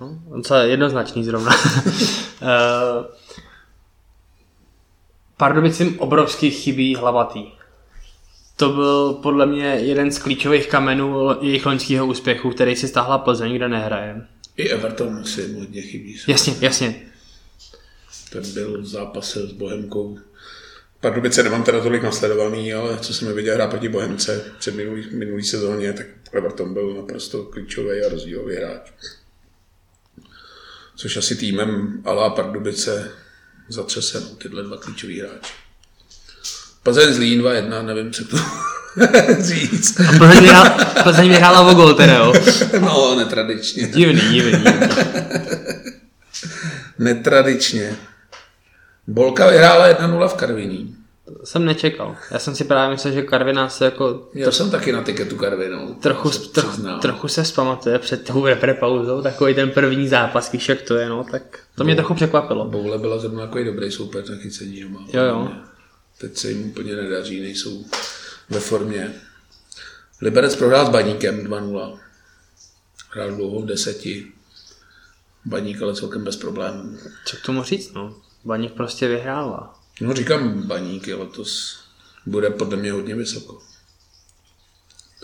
[0.00, 1.52] No, docela jednoznačný zrovna.
[2.42, 3.04] Eh,
[5.36, 7.44] Pardubicím obrovský chybí hlavatý.
[8.56, 13.54] To byl podle mě jeden z klíčových kamenů jejich loňského úspěchu, který si stáhla Plzeň,
[13.56, 14.26] kde nehraje.
[14.56, 16.16] I Everton si hodně chybí.
[16.28, 17.02] Jasně, jasně.
[18.32, 20.18] Ten byl v zápase s Bohemkou
[21.00, 25.44] Pardubice nemám teda tolik nasledovaný, ale co jsem viděl hrát proti Bohemce před minulý, minulý
[25.44, 28.90] sezóně, tak Everton byl naprosto klíčový a rozdílový hráč.
[30.96, 33.10] Což asi týmem Alá Pardubice
[33.68, 35.52] zatřese no, tyhle dva klíčový hráči.
[36.82, 38.36] Plzeň Zlín 2-1, nevím, co to
[39.40, 40.00] říct.
[40.00, 40.66] A Plzeň, vyhrál,
[41.02, 42.32] Plzeň vyhrála o gol teda, jo?
[42.80, 43.86] No, netradičně.
[43.86, 44.50] Divný, divný.
[44.50, 44.64] divný.
[46.98, 47.96] Netradičně.
[49.08, 50.94] Bolka vyhrála 1-0 v Karviní.
[51.44, 52.16] Jsem nečekal.
[52.30, 55.94] Já jsem si právě myslel, že Karviná se jako Já jsem taky na tiketu Karvinou.
[55.94, 57.00] trochu, se trochu, přiznám.
[57.00, 61.08] trochu se zpamatuje před tou repre pauzou, takový ten první zápas, víš jak to je,
[61.08, 62.64] no, tak to mě trochu překvapilo.
[62.64, 65.06] Boule byla zrovna takový dobrý soupeř na chycení doma.
[65.12, 65.48] Jo, jo.
[66.20, 67.84] Teď se jim úplně nedaří, nejsou
[68.50, 69.14] ve formě.
[70.22, 71.98] Liberec prohrál s Baníkem 2-0.
[73.10, 74.26] Hrál dlouho v deseti.
[75.44, 76.96] Baník ale celkem bez problémů.
[77.24, 78.16] Co k tomu říct, no?
[78.44, 79.74] Baník prostě vyhrává.
[80.00, 81.78] No říkám, Baník je letos
[82.26, 83.58] bude podle mě hodně vysoko.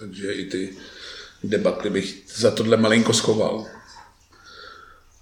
[0.00, 0.76] Takže i ty
[1.44, 3.66] debaty bych za tohle malinko schoval.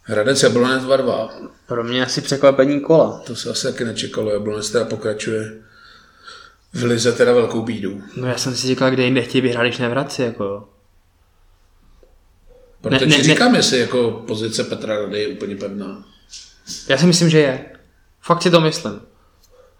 [0.03, 1.51] Hradec Jablonec 2-2.
[1.67, 3.19] Pro mě asi překvapení kola.
[3.27, 4.31] To se asi taky nečekalo.
[4.31, 5.63] Jablonec teda pokračuje
[6.73, 8.03] v lize teda velkou bídu.
[8.17, 10.69] No já jsem si říkal, kde jinde chtějí vyhrát, když nevrací, jako jo.
[12.81, 16.05] Proto Ne- ne, ti ne- říkám, jestli jako pozice Petra Rady je úplně pevná.
[16.89, 17.72] Já si myslím, že je.
[18.23, 19.01] Fakt si to myslím.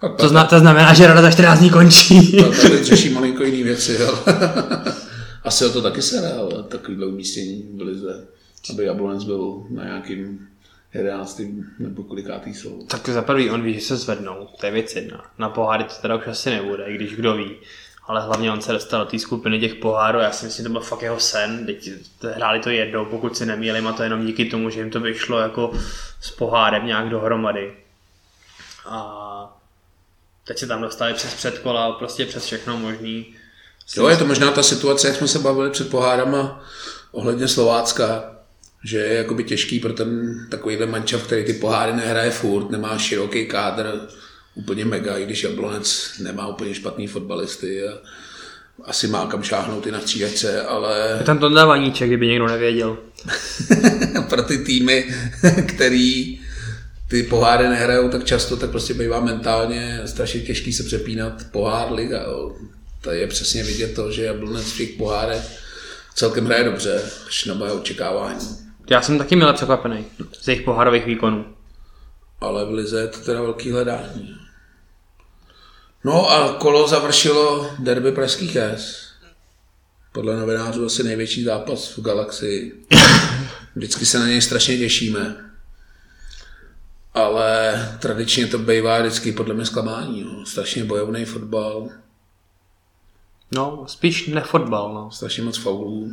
[0.01, 2.37] Tak To, zna, to znamená, že rada za 14 dní končí.
[2.37, 4.19] Petr tady řeší malinko jiný věci, ale
[5.45, 8.27] asi o to taky se dá, ale takovýhle umístění v lize,
[8.71, 10.47] aby Jablonec byl na nějakým
[10.95, 11.41] 11.
[11.79, 12.87] nebo kolikátý jsou.
[12.87, 15.25] tak za prvý on ví, že se zvednou, to je věc jedna.
[15.39, 17.51] Na poháry to teda už asi nebude, i když kdo ví.
[18.07, 20.73] Ale hlavně on se dostal do té skupiny těch pohárů, já si myslím, že to
[20.73, 21.91] byl fakt jeho sen, teď
[22.35, 25.39] hráli to jednou, pokud si nemýlím, a to jenom díky tomu, že jim to vyšlo
[25.39, 25.73] jako
[26.21, 27.73] s pohárem nějak dohromady.
[28.87, 29.61] A
[30.45, 33.35] teď se tam dostali přes předkola, prostě přes všechno možný.
[33.97, 36.65] Jo, je to možná ta situace, jak jsme se bavili před pohárama
[37.13, 38.37] ohledně Slovácka,
[38.85, 43.47] že je jakoby těžký pro ten takovýhle mančav, který ty poháry nehraje furt, nemá široký
[43.47, 44.09] kádr,
[44.55, 47.93] úplně mega, i když Jablonec nemá úplně špatný fotbalisty a
[48.85, 52.99] asi má kam šáhnout i na střídačce, ale Je tam to Vaníček, kdyby někdo nevěděl.
[54.29, 55.15] pro ty týmy,
[55.69, 56.42] který
[57.13, 62.23] ty poháry nehrajou tak často, tak prostě bývá mentálně strašně těžký se přepínat pohár liga.
[62.23, 62.57] Jo.
[63.01, 65.43] To je přesně vidět to, že Jablonec v těch pohárech
[66.15, 68.49] celkem hraje dobře, až na moje očekávání.
[68.91, 70.05] Já jsem taky milé překvapený
[70.41, 71.45] z jejich pohárových výkonů.
[72.41, 74.37] Ale v lize je to teda velký hledání.
[76.05, 79.13] No a kolo završilo derby pražských S.
[80.13, 82.85] Podle novinářů asi největší zápas v galaxii.
[83.77, 85.52] Vždycky se na něj strašně těšíme.
[87.15, 90.25] Ale tradičně to bývá vždycky podle mě zklamání.
[90.25, 90.47] No.
[90.47, 91.89] Strašně bojovný fotbal,
[93.55, 95.11] No, spíš nefotbal, no.
[95.11, 96.13] strašně moc faulů.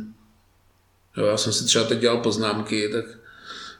[1.16, 3.04] Jo, já jsem si třeba teď dělal poznámky, tak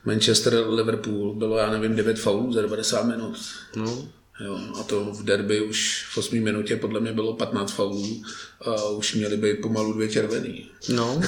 [0.04, 3.36] Manchester, Liverpool bylo, já nevím, 9 faulů za 90 minut.
[3.76, 4.08] no.
[4.44, 8.22] Jo, a to v derby už v 8 minutě podle mě bylo 15 faulů
[8.66, 10.70] a už měly být pomalu dvě červený.
[10.88, 11.20] No,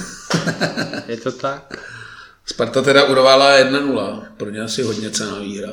[1.08, 1.78] je to tak.
[2.52, 5.72] Sparta teda urovala 1-0, pro ně asi hodně cená výhra.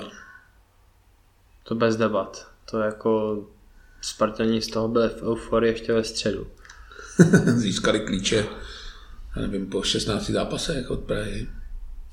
[1.64, 2.48] To bez debat.
[2.72, 3.38] To jako
[4.02, 6.48] Spartani z toho byli v euforii ještě ve středu.
[7.46, 8.46] Získali klíče,
[9.36, 11.48] já nevím, po 16 zápasech od Prahy.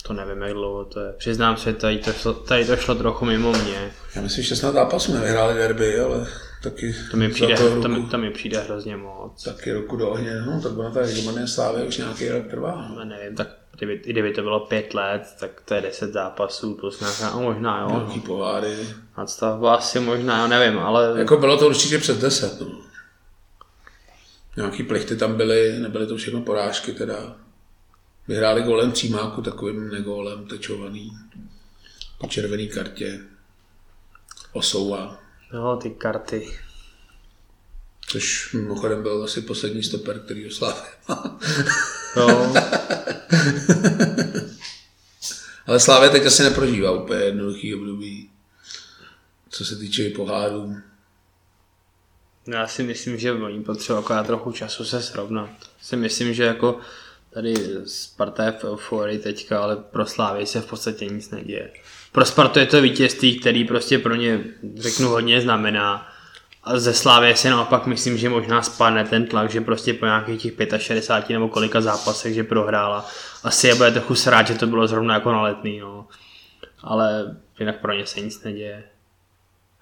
[0.03, 1.13] To nevím, jak dlouho to je.
[1.13, 3.91] Přiznám se, tady to šlo, tady to šlo trochu mimo mě.
[4.15, 6.27] Já myslím, že 16 zápasů nevyhráli derby, ale
[6.63, 9.43] taky To mi přijde, toho to, mi, to mi přijde hrozně moc.
[9.45, 10.41] taky roku do ohně.
[10.41, 12.91] No, tak ona ta hegemonie slávy už nějaký rok trvá.
[12.99, 16.75] Já nevím, tak kdyby, i kdyby to bylo pět let, tak to je 10 zápasů
[16.75, 17.89] plus nějaká, no možná jo.
[17.89, 18.23] Velký No.
[18.27, 18.77] poháry.
[19.19, 22.61] Nadstavba asi možná, jo, nevím, ale Jako bylo to určitě přes 10.
[22.61, 22.81] No.
[24.57, 27.37] Nějaký plechty tam byly, nebyly to všechno porážky teda.
[28.29, 31.11] Vyhráli golem Přímáku, takovým nególem tečovaný.
[32.19, 33.21] Po červený kartě.
[34.53, 35.19] Osouva.
[35.53, 36.49] jo, ty karty.
[38.09, 40.83] Což mimochodem byl asi poslední stoper, který oslávil.
[42.17, 42.55] Jo,
[45.67, 48.31] Ale Slávě teď asi neprožívá úplně jednoduchý období.
[49.51, 50.77] Co se týče pohádů.
[52.47, 55.51] já si myslím, že oni potřebují akorát trochu času se srovnat.
[55.83, 56.81] Si myslím, že jako
[57.31, 57.55] tady
[57.87, 61.71] Sparta je v euforii teďka, ale pro Slávy se v podstatě nic neděje.
[62.13, 64.45] Pro Spartu je to vítězství, který prostě pro ně,
[64.77, 66.13] řeknu, hodně znamená.
[66.75, 70.83] Ze Slávy si naopak myslím, že možná spadne ten tlak, že prostě po nějakých těch
[70.83, 73.07] 65 nebo kolika zápasech, že prohrála.
[73.45, 76.07] Asi je bude trochu srát, že to bylo zrovna jako na letný, no.
[76.83, 78.85] Ale jinak pro ně se nic neděje.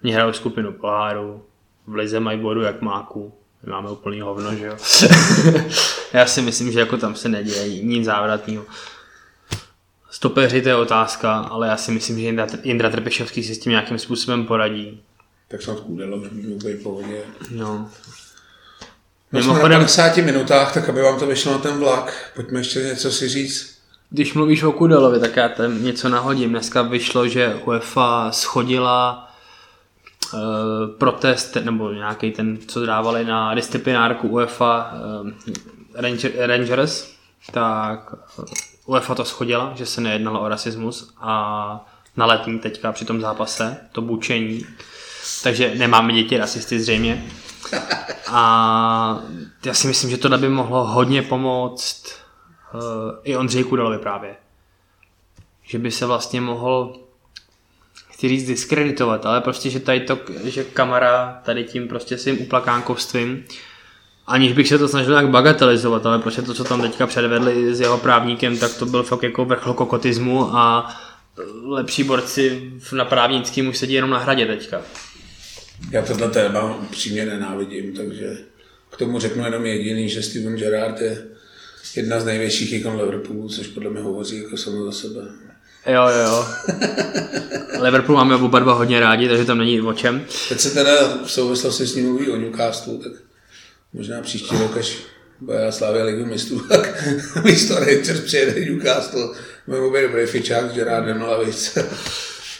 [0.03, 1.45] Oni hrajou skupinu poháru,
[1.87, 3.33] v lize mají vodu jak máku.
[3.63, 4.77] My máme úplný hovno, že jo.
[6.13, 8.65] Já si myslím, že jako tam se neděje nic závratného.
[10.09, 13.69] Stopeři to je otázka, ale já si myslím, že Jindra, Jindra Trpešovský si s tím
[13.69, 15.01] nějakým způsobem poradí.
[15.47, 17.21] Tak snad Kůdelo už můžou být pohodě.
[17.51, 17.89] No.
[19.31, 22.31] No jsme na Mimochodem, 50 minutách, tak aby vám to vyšlo na ten vlak.
[22.35, 23.77] Pojďme ještě něco si říct.
[24.09, 26.49] když mluvíš o Kudelovi, tak já tam něco nahodím.
[26.49, 29.31] Dneska vyšlo, že UEFA schodila
[30.33, 30.39] uh,
[30.97, 34.93] protest, nebo nějaký ten, co dávali na disciplinárku UEFA
[35.95, 37.11] Ranger, Rangers,
[37.51, 38.43] tak eh,
[38.85, 41.85] UEFA to schodila, že se nejednalo o rasismus a
[42.17, 44.65] na letní teďka při tom zápase, to bučení.
[45.43, 47.25] Takže nemáme děti rasisty zřejmě.
[48.27, 49.19] A
[49.65, 52.05] já si myslím, že tohle by mohlo hodně pomoct
[52.73, 52.81] uh,
[53.23, 54.35] i Ondřej Kudelovi právě.
[55.63, 56.93] Že by se vlastně mohl
[58.09, 63.45] chci říct diskreditovat, ale prostě, že tady to, že kamera tady tím prostě svým uplakánkovstvím,
[64.27, 67.79] aniž bych se to snažil nějak bagatelizovat, ale prostě to, co tam teďka předvedli s
[67.79, 70.95] jeho právníkem, tak to byl fakt jako vrchol kokotismu a
[71.63, 74.81] lepší borci na právnickým už sedí jenom na hradě teďka.
[75.91, 78.37] Já tohle téma upřímně nenávidím, takže
[78.91, 81.25] k tomu řeknu jenom jediný, že Steven Gerrard je
[81.95, 85.21] jedna z největších ikon Liverpoolu, což podle mě hovoří jako samo za sebe.
[85.87, 86.45] Jo, jo, jo.
[87.81, 90.25] Liverpool máme oba dva hodně rádi, takže tam není o čem.
[90.49, 93.11] Teď se teda v souvislosti s ním mluví o Newcastle, tak
[93.93, 94.97] možná příští rok, až
[95.41, 97.03] bude Slávě ligu mistrů, tak
[97.43, 99.29] místo Rangers přijede Newcastle.
[99.67, 101.89] Můj být dobrý fičák, že rád na lavice.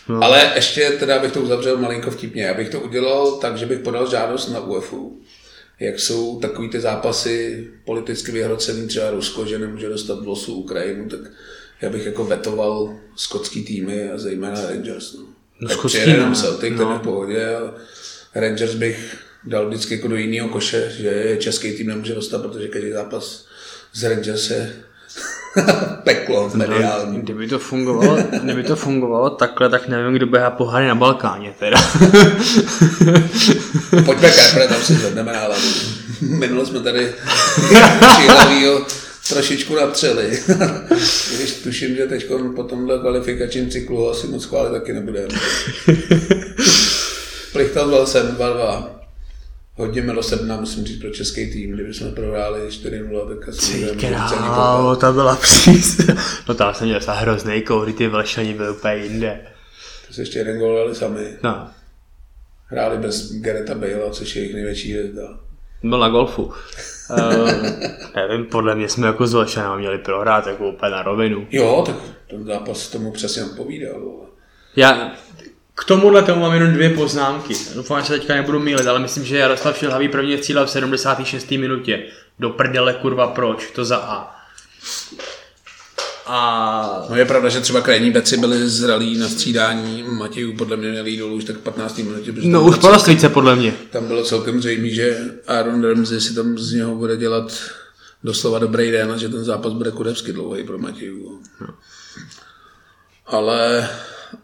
[0.09, 0.23] No.
[0.23, 2.43] Ale ještě teda bych to uzavřel malinko vtipně.
[2.43, 5.21] Já bych to udělal tak, že bych podal žádost na UEFu.
[5.79, 11.09] Jak jsou takový ty zápasy politicky vyhrocený třeba Rusko, že nemůže dostat v losu Ukrajinu,
[11.09, 11.19] tak
[11.81, 15.13] já bych jako vetoval skotský týmy a zejména Rangers.
[15.13, 15.23] No.
[15.59, 16.35] No, tak přijede jenom no.
[16.35, 16.77] Celtic, No.
[16.77, 17.71] ten je v pohodě, ale
[18.35, 22.91] Rangers bych dal vždycky jako do jiného koše, že český tým nemůže dostat, protože každý
[22.91, 23.45] zápas
[23.93, 24.73] z Rangers je
[26.03, 27.21] peklo mediální.
[27.21, 31.77] Kdyby to fungovalo, kdyby to fungovalo takhle, tak nevím, kdo běhá pohary na Balkáně teda.
[34.05, 35.61] Pojďme Kerpre, tam si zvedneme na hlavu.
[36.21, 37.13] Minule jsme tady
[38.15, 38.85] Šílavýho
[39.29, 40.43] trošičku natřeli.
[41.35, 45.27] Když tuším, že teď po tomhle kvalifikačním cyklu asi moc chválit taky nebudeme.
[47.53, 48.94] Plichtal byl jsem 2-2.
[49.78, 51.71] Hodně milosrdná, musím říct, pro český tým.
[51.71, 56.01] Kdyby jsme prohráli 4-0, tak asi budeme to byla přís.
[56.47, 59.41] No tam jsem měl za hrozný koury, ty vlšani byly úplně jinde.
[60.07, 61.28] To se ještě jeden gol dali sami.
[61.43, 61.69] No,
[62.67, 65.39] Hráli bez Gareta Bale, což je jejich největší hvězda.
[65.84, 66.43] byl na golfu.
[66.43, 67.49] Uh,
[68.15, 71.47] nevím, podle mě jsme jako s Vlšanem měli prohrát jako úplně na rovinu.
[71.51, 71.95] Jo, tak
[72.30, 74.26] ten zápas tomu přesně odpovídal.
[74.76, 75.11] Já
[75.76, 77.53] k tomuhle tomu mám jenom dvě poznámky.
[77.76, 81.51] Doufám, že se teďka nebudu mílit, ale myslím, že Jaroslav Šilhavý první cíle v 76.
[81.51, 82.03] minutě.
[82.39, 84.36] Do prdele kurva proč, to za A.
[86.28, 90.89] A No je pravda, že třeba krajní beci byli zralí na střídání, Matějů podle mě
[90.89, 91.97] měli jít dolů už tak 15.
[91.97, 93.73] minutě, no už po rozklíce podle mě.
[93.89, 95.17] tam bylo celkem zřejmé, že
[95.47, 97.51] Aaron Ramsey si tam z něho bude dělat
[98.23, 101.39] doslova dobrý den a že ten zápas bude kudevsky dlouhý pro Matějů.
[103.26, 103.89] Ale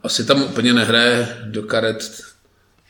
[0.03, 2.21] asi tam úplně nehraje do karet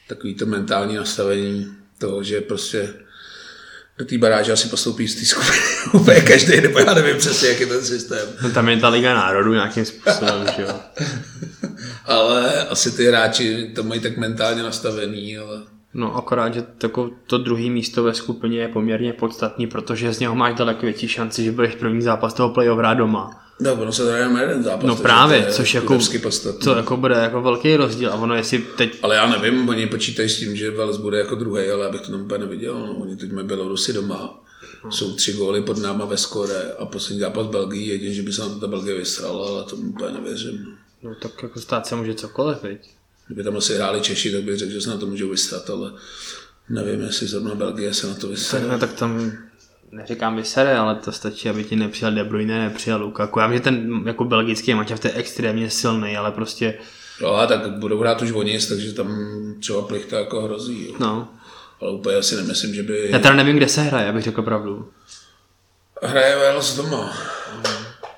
[0.08, 2.94] takový to mentální nastavení toho, že prostě
[3.98, 5.58] do té baráže asi postoupí z té skupiny
[5.94, 8.30] úplně každý, nebo já nevím přesně, jak je ten systém.
[8.44, 10.80] No tam je ta Liga národů nějakým způsobem, že jo.
[12.06, 15.62] Ale asi ty hráči to mají tak mentálně nastavený, ale
[15.94, 20.36] No akorát, že tako, to druhé místo ve skupině je poměrně podstatný, protože z něho
[20.36, 23.46] máš daleko větší šanci, že budeš první zápas toho playoff hrát doma.
[23.62, 24.88] No, ono se to jenom jeden zápas.
[24.88, 26.00] No právě, to je což jako,
[26.64, 30.30] to jako bude jako velký rozdíl a ono jestli teď Ale já nevím, oni počítají
[30.30, 32.80] s tím, že Wales bude jako druhý, ale abych to tam úplně neviděl.
[32.80, 34.44] No, oni teď mají Bělorusy doma,
[34.90, 38.42] jsou tři góly pod náma ve skore a poslední zápas Belgii jedině, že by se
[38.42, 40.78] nám ta Belgie vysrala, ale tomu úplně nevěřím.
[41.04, 42.80] No tak jako stát se může cokoliv, viď?
[43.28, 45.92] Kdyby tam asi hráli Češi, tak bych řekl, že se na to můžou vysrat, ale
[46.70, 48.68] nevím, jestli zrovna Belgie se na to Tak, vysrala.
[48.68, 49.32] no, tak tam
[49.92, 53.40] neříkám vysere, ale to stačí, aby ti nepřijal De Bruyne, nepřijal Lukaku.
[53.40, 56.78] Já vím, že ten jako belgický mančaft je extrémně silný, ale prostě,
[57.22, 59.18] No a tak budou hrát už o nic, takže tam
[59.60, 60.88] třeba plichta jako hrozí.
[60.88, 60.96] Jo.
[61.00, 61.30] no.
[61.82, 63.08] Ale úplně asi nemyslím, že by...
[63.12, 64.92] Já teda nevím, kde se hraje, abych řekl pravdu.
[66.02, 67.18] Hraje Wales doma.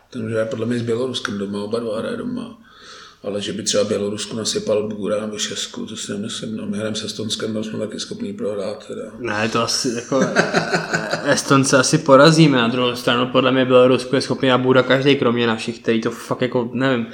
[0.09, 2.57] Ten hraje podle mě s Běloruskem doma, oba dva hraje doma.
[3.23, 6.57] Ale že by třeba Bělorusku nasypal Bůra nebo Šesku, to si nemyslím.
[6.57, 8.87] No, my hrajeme se Estonskem, tam jsme taky schopní prohrát.
[8.87, 9.01] Teda.
[9.19, 10.21] Ne, to asi jako
[11.25, 15.47] Estonce asi porazíme, na druhou stranu podle mě Bělorusko je schopný a Buda každý kromě
[15.47, 17.07] našich, který to fakt jako, nevím.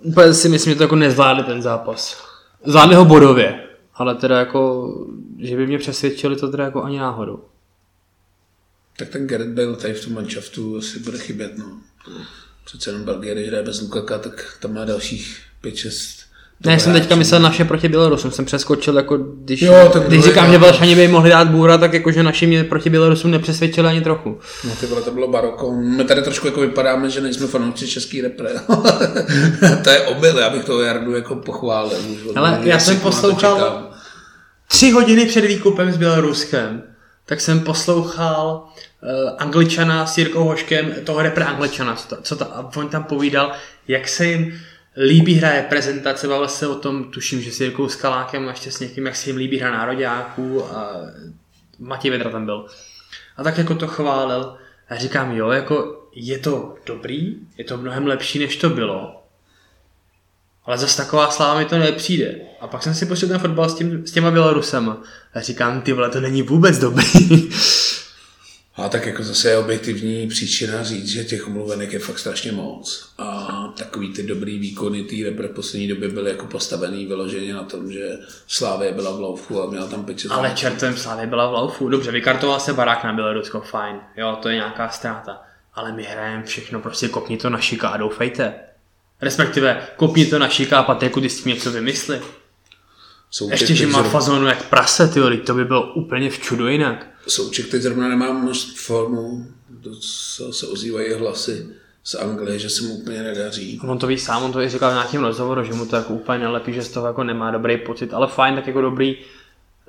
[0.00, 2.24] Úplně si myslím, že to jako nezvládli ten zápas.
[2.64, 3.64] Zvládli ho bodově,
[3.94, 4.92] ale teda jako,
[5.38, 7.44] že by mě přesvědčili, to teda jako ani náhodou.
[8.96, 11.78] Tak ten Gareth Bale tady v tom manšaftu asi bude chybět, no.
[12.64, 16.24] Přece jenom Belgie, když hraje bez Lukaka, tak tam má dalších 5-6
[16.64, 20.24] Ne, já jsem teďka myslel naše proti Bělorusům, jsem přeskočil, jako když, Jo, tak když
[20.24, 24.00] říkám, že Velšani by mohli dát bůra, tak jakože naši mě proti Bělorusům nepřesvědčili ani
[24.00, 24.38] trochu.
[24.64, 25.72] No ty vole, to bylo baroko.
[25.72, 28.50] My tady trošku jako vypadáme, že nejsme fanoušci český repre.
[29.84, 31.98] to je obil, já bych toho Jardu jako pochválil.
[32.36, 33.82] Ale já jsem to poslouchal-.
[34.68, 36.82] Tři hodiny před výkupem s Běloruskem,
[37.26, 38.68] tak jsem poslouchal
[39.02, 43.04] uh, Angličana s Jirkou Hoškem, toho repre Angličana, co, ta, co ta, a on tam
[43.04, 43.52] povídal,
[43.88, 44.60] jak se jim
[44.96, 48.80] líbí hra reprezentace, bavil se o tom, tuším, že s Jirkou Skalákem a ještě s
[48.80, 50.92] někým, jak se jim líbí hra nároďáků a
[51.78, 52.66] Matěj Vedra tam byl.
[53.36, 54.56] A tak jako to chválil.
[54.88, 59.24] A říkám, jo, jako je to dobrý, je to mnohem lepší, než to bylo,
[60.66, 62.34] ale zase taková sláva mi to nepřijde.
[62.60, 65.02] A pak jsem si pustil ten fotbal s, tím, s těma Bělorusama.
[65.34, 67.50] A říkám, ty vole, to není vůbec dobrý.
[68.76, 73.12] A tak jako zase je objektivní příčina říct, že těch omluvenek je fakt strašně moc.
[73.18, 77.62] A takový ty dobrý výkony té repre v poslední době byly jako postavený vyloženě na
[77.62, 81.52] tom, že Slávě byla v loufu a měla tam 5 Ale čertovém slávě byla v
[81.52, 81.88] laufu.
[81.88, 83.96] Dobře, vykartoval se barák na Bělorusko, fajn.
[84.16, 85.42] Jo, to je nějaká ztráta.
[85.74, 88.54] Ale my hrajeme všechno, prostě kopni to na šika a doufejte.
[89.20, 92.20] Respektive kopni to na šika a Patriku, ty s tím něco vymysli.
[93.36, 96.68] Souček, Ještě, že má zrovna- fazonu jak prase, ty to by bylo úplně v čudu
[96.68, 97.06] jinak.
[97.28, 101.66] Souček teď zrovna nemá moc formu, docela se ozývají hlasy
[102.04, 103.80] z Anglie, že se mu úplně nedaří.
[103.88, 106.12] On to ví sám, on to i říkal v nějakém rozhovoru, že mu to jako
[106.14, 109.16] úplně nelepí, že z toho jako nemá dobrý pocit, ale fajn, tak jako dobrý,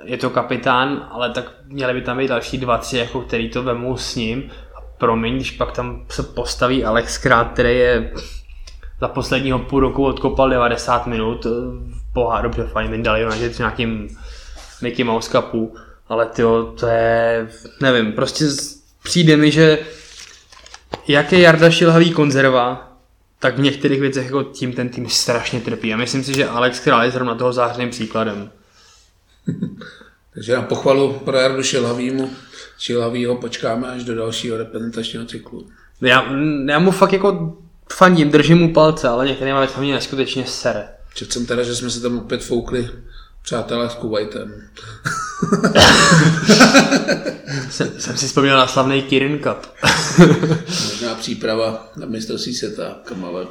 [0.04, 3.64] je to kapitán, ale tak měli by tam být další dva, tři, jako který to
[3.64, 4.52] vemou s ním.
[4.76, 8.14] A promiň, když pak tam se postaví Alex Krát, který je
[9.02, 11.48] za posledního půl roku odkopal 90 minut,
[12.16, 14.18] pohá, dobře, fajn, vyndali na že nějakým
[14.82, 15.76] Mickey Mouse Cupu,
[16.10, 17.48] ale tyjo, to je,
[17.82, 19.80] nevím, prostě z- přijde mi, že
[21.08, 22.92] jak je Jarda Šilhavý konzerva,
[23.40, 25.94] tak v některých věcech jako tím ten tým strašně trpí.
[25.94, 28.52] A myslím si, že Alex Král je zrovna toho zářným příkladem.
[30.34, 32.30] Takže na pochvalu pro Jardu Šilhavýmu,
[32.80, 35.68] Šilhavýho počkáme až do dalšího reprezentačního cyklu.
[36.02, 36.26] Já,
[36.68, 37.58] já mu fakt jako
[37.94, 40.88] fandím, držím mu palce, ale některýma věcmi mě neskutečně sere.
[41.16, 42.90] Četl jsem teda, že jsme se tam opět foukli
[43.42, 44.62] přátelé s Kuwaitem.
[47.70, 49.68] Jsem, jsem si vzpomněl na slavný Kirin Cup.
[50.68, 53.48] Možná příprava na mistrovství světa, kam ale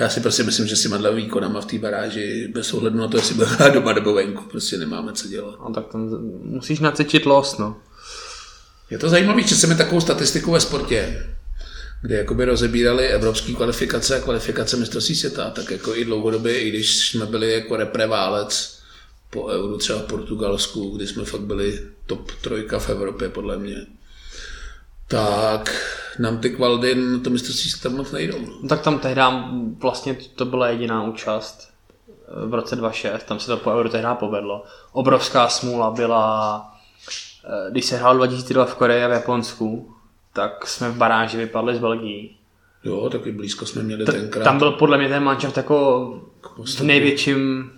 [0.00, 3.16] já si prostě myslím, že s těma výkonama v té baráži, bez ohledu na to,
[3.16, 5.54] jestli hrát doma nebo venku, prostě nemáme co dělat.
[5.68, 6.08] No tak tam
[6.42, 7.76] musíš nacečit los, no.
[8.90, 11.26] Je to zajímavé, že jsem takovou statistiku ve sportě,
[12.06, 17.08] kde jakoby rozebírali evropské kvalifikace a kvalifikace mistrovství světa, tak jako i dlouhodobě, i když
[17.08, 18.78] jsme byli jako repreválec
[19.30, 23.76] po euru třeba v Portugalsku, kdy jsme fakt byli top trojka v Evropě, podle mě,
[25.08, 28.38] tak nám ty kvaldy na to mistrovství světa moc nejdou.
[28.40, 28.68] No.
[28.68, 29.20] tak tam tehdy
[29.78, 31.70] vlastně to byla jediná účast
[32.46, 34.64] v roce 2006, tam se to po euro tehdy povedlo.
[34.92, 36.60] Obrovská smůla byla,
[37.44, 39.95] eh, když se hrál 2002 v Koreji a v Japonsku,
[40.36, 42.30] tak jsme v baráži vypadli z Belgii.
[42.84, 44.44] Jo, taky blízko jsme měli tenkrát.
[44.44, 46.06] Tam byl podle mě ten manšaft jako
[46.64, 47.70] v největším,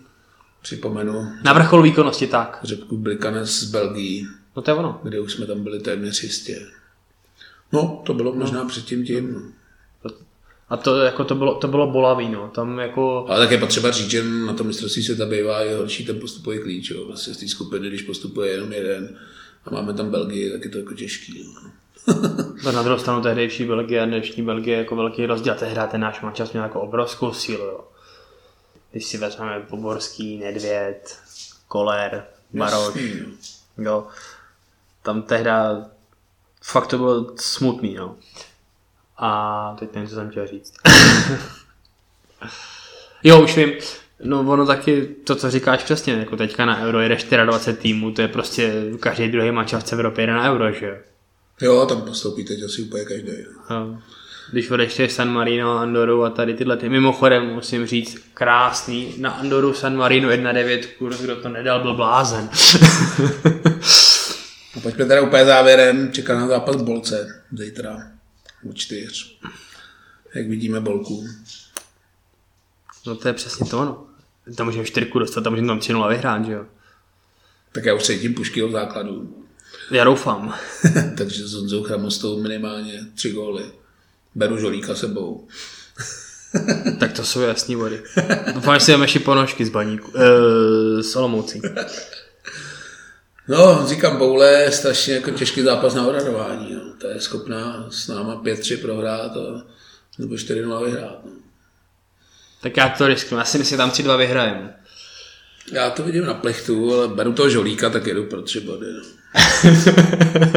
[0.63, 2.59] Připomenu na vrcholu výkonnosti tak.
[2.63, 5.01] řepku Blikanec z Belgii, No to je ono.
[5.03, 6.67] kde už jsme tam byli téměř jistě.
[7.73, 9.33] No, to bylo možná předtím tím.
[10.05, 10.11] No.
[10.69, 12.49] A to, jako to, bylo, to bylo bolavý, no.
[12.55, 16.07] Tam jako, Ale tak je potřeba říct, že na tom mistrovství světa bývá i horší
[16.07, 16.91] ten postupový klíč.
[16.91, 17.05] Jo.
[17.07, 19.19] Vlastně z té skupiny, když postupuje jenom jeden
[19.65, 21.39] a máme tam Belgii, tak je to jako těžký.
[21.41, 21.71] Jo.
[22.63, 25.55] To na druhou stranu tehdejší Belgie a dnešní Belgie jako velký rozdíl.
[25.55, 27.81] Tehdy ten náš mančas měl jako obrovskou sílu, jo.
[28.91, 31.19] Když si vezmeme Poborský, Nedvěd,
[31.69, 33.27] Koler, Maroš, jo.
[33.79, 34.07] jo.
[35.03, 35.87] Tam tehda
[36.63, 38.17] fakt to bylo smutný, no.
[39.17, 40.75] A teď nevím, co jsem chtěl říct.
[43.25, 43.73] jo, už vím.
[44.25, 48.23] No ono taky, to co říkáš přesně, jako teďka na Euro jede 24 týmů, to
[48.23, 50.95] je prostě každý druhý mančav v Evropě jede na Euro, že jo.
[51.61, 53.33] Jo, tam postoupí teď asi úplně každý.
[53.71, 53.77] No.
[53.77, 53.99] Jo.
[54.53, 56.89] Když odešli San Marino, Andoru a tady tyhle ty.
[56.89, 59.15] Mimochodem musím říct, krásný.
[59.19, 62.51] Na Andoru San Marino 1.9 kurz, kdo to nedal, byl blázen.
[64.77, 68.11] A pojďme teda úplně závěrem, čeká na zápas Bolce zítra
[68.63, 69.39] u čtyř.
[70.35, 71.25] Jak vidíme Bolku.
[73.07, 74.07] no to je přesně to ono.
[74.57, 76.67] Tam můžeme čtyřku dostat, tam můžeme tam 3 a vyhrát, že jo.
[77.73, 79.45] Tak já už cítím pušky od základu.
[79.91, 80.55] Já doufám.
[81.19, 83.65] Takže s Honzou Chramostou minimálně tři góly.
[84.35, 85.49] Beru žolíka sebou.
[87.01, 88.03] tak to jsou jasný body.
[88.55, 90.11] Doufám, že si jdeme ještě ponožky z baníku.
[90.11, 91.63] Uh, s Olomoucí.
[93.49, 96.75] No, říkám, Boule je strašně jako těžký zápas na odhadování.
[96.75, 96.81] No.
[96.99, 99.65] To je schopná s náma 5-3 prohrát a,
[100.19, 101.25] nebo 4-0 vyhrát.
[101.25, 101.33] No.
[102.63, 103.39] Tak já to risknu.
[103.39, 104.77] Já si myslím, že tam 3-2 vyhrajeme.
[105.73, 108.87] Já to vidím na plechtu, ale beru toho žolíka, tak jedu pro tři body.
[108.93, 109.18] No.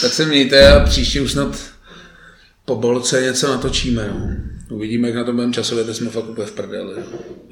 [0.00, 1.72] tak se mějte a příště už snad
[2.64, 4.08] po bolce něco natočíme.
[4.14, 4.28] No.
[4.76, 6.94] Uvidíme, jak na tom budeme časově, teď jsme fakt úplně v prdeli.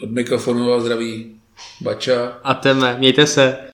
[0.03, 1.37] Od mikrofonu a zdraví
[1.81, 2.39] Bača.
[2.45, 3.70] A teme, mějte se.